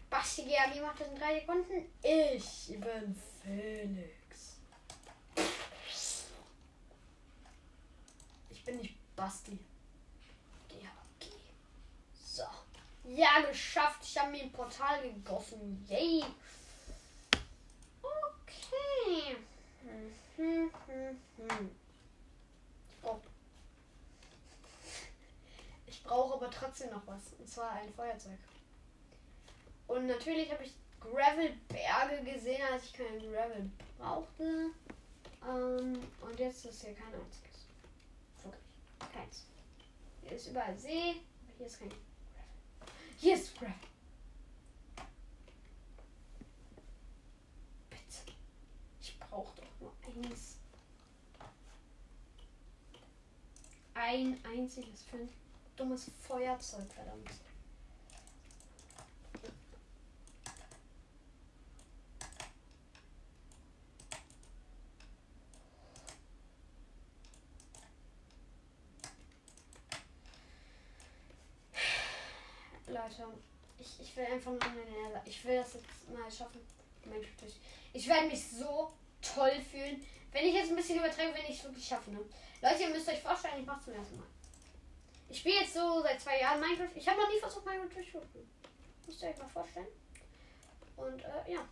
[0.09, 1.93] Basti GAG macht das in drei Sekunden.
[2.03, 4.57] Ich bin Felix.
[8.51, 9.59] Ich bin nicht Basti.
[10.69, 11.31] GAG.
[12.25, 12.43] So.
[13.05, 14.01] Ja, geschafft.
[14.03, 15.87] Ich habe mir ein Portal gegossen.
[15.89, 16.25] Yay.
[18.03, 19.37] Okay.
[19.83, 21.71] Hm, hm, hm, hm.
[23.03, 23.21] Oh.
[26.01, 27.35] Ich brauche aber trotzdem noch was.
[27.39, 28.39] Und zwar ein Feuerzeug.
[29.87, 34.71] Und natürlich habe ich Gravelberge gesehen, als ich keinen Gravel brauchte.
[35.47, 37.67] Ähm, und jetzt ist hier kein einziges.
[38.43, 39.13] Wirklich.
[39.13, 39.47] Keins.
[40.23, 42.05] Hier ist überall See, aber hier ist kein Gravel.
[43.19, 43.75] Hier ist Gravel.
[47.91, 48.33] Bitte.
[49.01, 49.93] Ich brauche doch nur
[50.25, 50.57] eins.
[53.95, 55.29] Ein einziges ein
[55.81, 57.31] dummes Feuerzeug, verdammt.
[72.89, 73.25] Leute,
[73.79, 75.23] ich, ich will einfach nur eine Nether.
[75.25, 76.61] Ich will das jetzt mal schaffen.
[77.93, 81.65] Ich werde mich so toll fühlen, wenn ich jetzt ein bisschen übertreibe, wenn ich es
[81.65, 82.11] wirklich schaffe.
[82.11, 82.19] Ne?
[82.61, 84.27] Leute, ihr müsst euch vorstellen, ich mache zum ersten Mal.
[85.31, 86.95] Ich spiele jetzt so seit zwei Jahren Minecraft.
[86.95, 88.51] Ich habe noch nie versucht, Minecraft zu spielen.
[89.07, 89.87] Müsst ihr euch mal vorstellen.
[90.97, 91.69] Und äh, ja.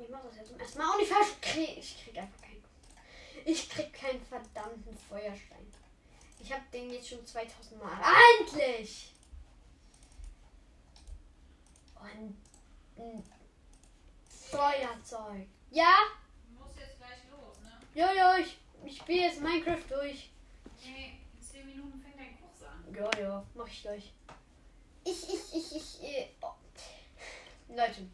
[0.00, 0.94] Ich mache das jetzt zum ersten Mal.
[0.94, 2.64] Und ich krieg, ich krieg einfach keinen.
[3.44, 5.72] Ich krieg keinen verdammten Feuerstein.
[6.40, 8.00] Ich habe den jetzt schon 2000 Mal.
[8.40, 9.12] Endlich!
[12.00, 12.36] Und
[12.96, 13.24] ein
[14.28, 15.46] Feuerzeug.
[15.70, 15.96] Ja?
[16.48, 17.80] Du musst jetzt gleich los, ne?
[17.94, 20.30] Ja, ich, ich spiele jetzt Minecraft durch.
[20.84, 22.81] Nee, in 10 Minuten fängt dein Kurs an.
[22.94, 24.12] Ja, ja, mach ich gleich.
[25.04, 26.52] Ich, ich, ich, ich, äh, oh.
[27.68, 28.06] Leute.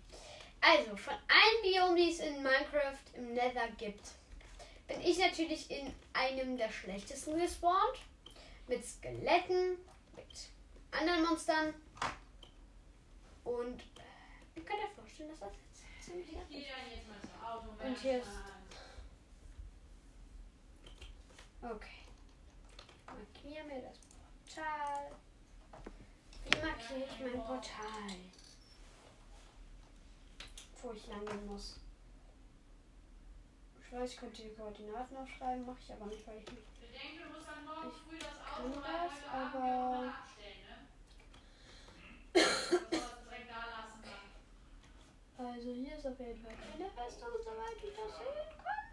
[0.61, 4.09] Also, von allen Biomen, die es in Minecraft im Nether gibt,
[4.87, 7.99] bin ich natürlich in einem der schlechtesten gespawnt.
[8.67, 9.79] Mit Skeletten,
[10.15, 10.27] mit
[10.91, 11.75] anderen Monstern.
[13.45, 17.69] Und äh, ihr könnt euch vorstellen, dass das jetzt ziemlich zum Auto.
[17.83, 18.29] Und hier ist-
[21.63, 21.89] Okay.
[23.07, 23.99] Markiere mir das
[24.59, 25.11] Portal.
[26.45, 28.11] Wie markiere ich mein Portal?
[30.83, 31.77] Wo ich lang gehen muss.
[33.81, 36.81] Ich weiß, ich könnte die Koordinaten aufschreiben, mache ich aber nicht, weil ich nicht.
[36.81, 40.15] Bedenke, du musst dann morgen Ich früh das kann Auto das, heute Abend aber- ne?
[45.39, 48.85] Also hier ist auf jeden Fall keine Festung, soweit ich das sehen kann.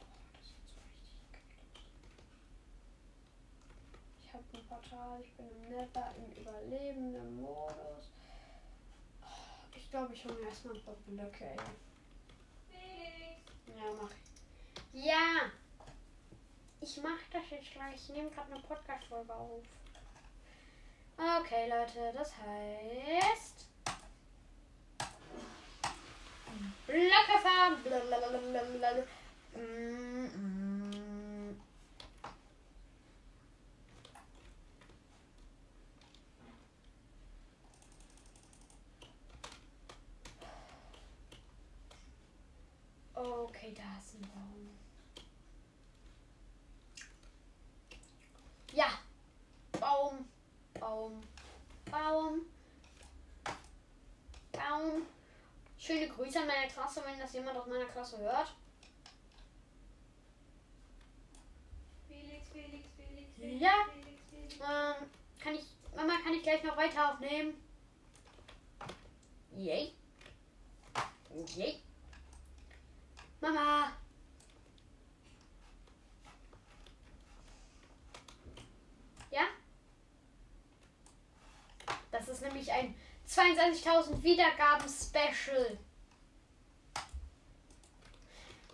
[0.00, 1.74] Oh, das sieht so richtig geil aus.
[4.22, 8.10] Ich habe ein Portal, ich bin im Nether, im überlebenden Modus.
[9.22, 9.26] Oh,
[9.74, 11.56] Ich glaube, ich hole mir erstmal ein paar Blöcke, ey.
[12.68, 15.04] Felix, Ja, mach ich.
[15.04, 15.50] Ja!
[16.80, 17.94] Ich mach das jetzt gleich.
[17.94, 19.62] Ich nehme gerade eine Podcast-Folge auf.
[21.16, 23.66] Okay, Leute, das heißt.
[26.86, 27.82] Blöcke fahren.
[27.82, 29.04] Blablabla.
[29.54, 30.12] Mm.
[43.14, 44.70] Okay, da ist ein Baum.
[48.72, 48.98] Ja.
[49.78, 50.28] Baum.
[50.74, 51.20] Baum.
[51.90, 52.40] Baum.
[54.52, 55.06] Baum.
[55.78, 58.54] Schöne Grüße an meine Klasse, wenn das jemand aus meiner Klasse hört.
[62.08, 63.72] Felix, Felix, Felix, Felix, Ja.
[63.92, 64.54] Felix, Felix.
[64.54, 65.10] Ähm,
[65.42, 65.64] kann ich.
[65.94, 67.54] Mama, kann ich gleich noch weiter aufnehmen?
[69.56, 69.92] Yay.
[71.56, 71.82] Yay.
[73.42, 73.92] Mama.
[79.32, 79.42] Ja?
[82.12, 82.94] Das ist nämlich ein
[83.28, 85.76] 22.000 Wiedergaben Special.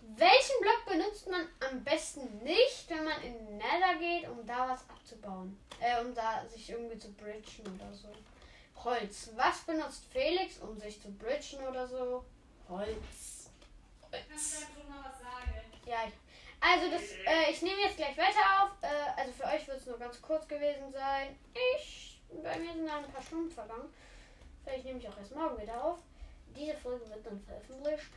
[0.01, 4.87] Welchen Block benutzt man am besten nicht, wenn man in Nether geht, um da was
[4.87, 5.59] abzubauen?
[5.79, 8.09] Äh, um da sich irgendwie zu bridgen oder so.
[8.83, 9.31] Holz.
[9.35, 12.23] Was benutzt Felix, um sich zu bridgen oder so?
[12.67, 13.38] Holz.
[15.89, 16.13] Sagen?
[16.61, 18.71] Also das, äh, ich nehme jetzt gleich weiter auf.
[18.81, 21.35] Äh, also für euch wird es nur ganz kurz gewesen sein.
[21.75, 23.93] Ich, bei mir sind ein paar Stunden vergangen.
[24.63, 25.99] Vielleicht nehme ich auch erst morgen wieder auf.
[26.55, 28.11] Diese Folge wird dann veröffentlicht.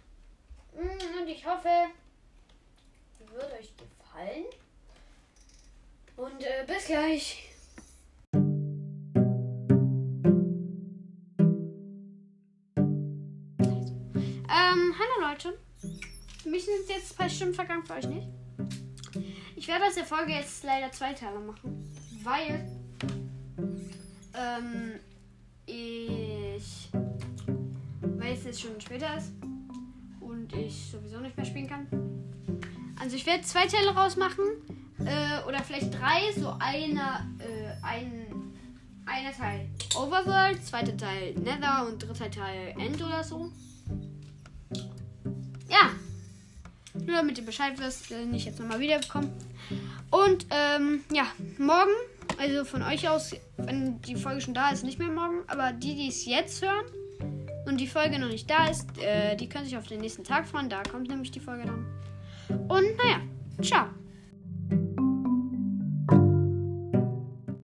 [0.74, 1.68] Mm, Und ich hoffe,
[3.18, 4.46] wird euch gefallen.
[6.16, 7.48] Und äh, bis gleich.
[14.54, 15.58] Ähm, hallo Leute.
[16.42, 18.26] Für mich sind jetzt zwei Stunden vergangen, für euch nicht.
[19.54, 21.88] Ich werde aus der Folge jetzt leider zwei Teile machen,
[22.24, 22.68] weil
[24.34, 24.98] ähm,
[25.66, 26.88] ich,
[28.00, 29.32] weil es jetzt schon später ist
[30.18, 31.86] und ich sowieso nicht mehr spielen kann.
[32.98, 34.44] Also ich werde zwei Teile rausmachen
[34.98, 38.52] äh, oder vielleicht drei, so einer, äh, ein,
[39.06, 43.52] einer Teil Overworld, zweiter Teil Nether und dritter Teil End oder so.
[47.06, 49.30] Nur damit ihr Bescheid wisst, wenn ich jetzt nochmal wiederkomme.
[50.10, 51.26] Und ähm, ja,
[51.58, 51.90] morgen,
[52.38, 55.94] also von euch aus, wenn die Folge schon da ist, nicht mehr morgen, aber die,
[55.94, 56.84] die es jetzt hören
[57.66, 60.46] und die Folge noch nicht da ist, äh, die können sich auf den nächsten Tag
[60.46, 60.68] freuen.
[60.68, 61.86] Da kommt nämlich die Folge dann.
[62.68, 63.20] Und naja,
[63.62, 64.01] ciao.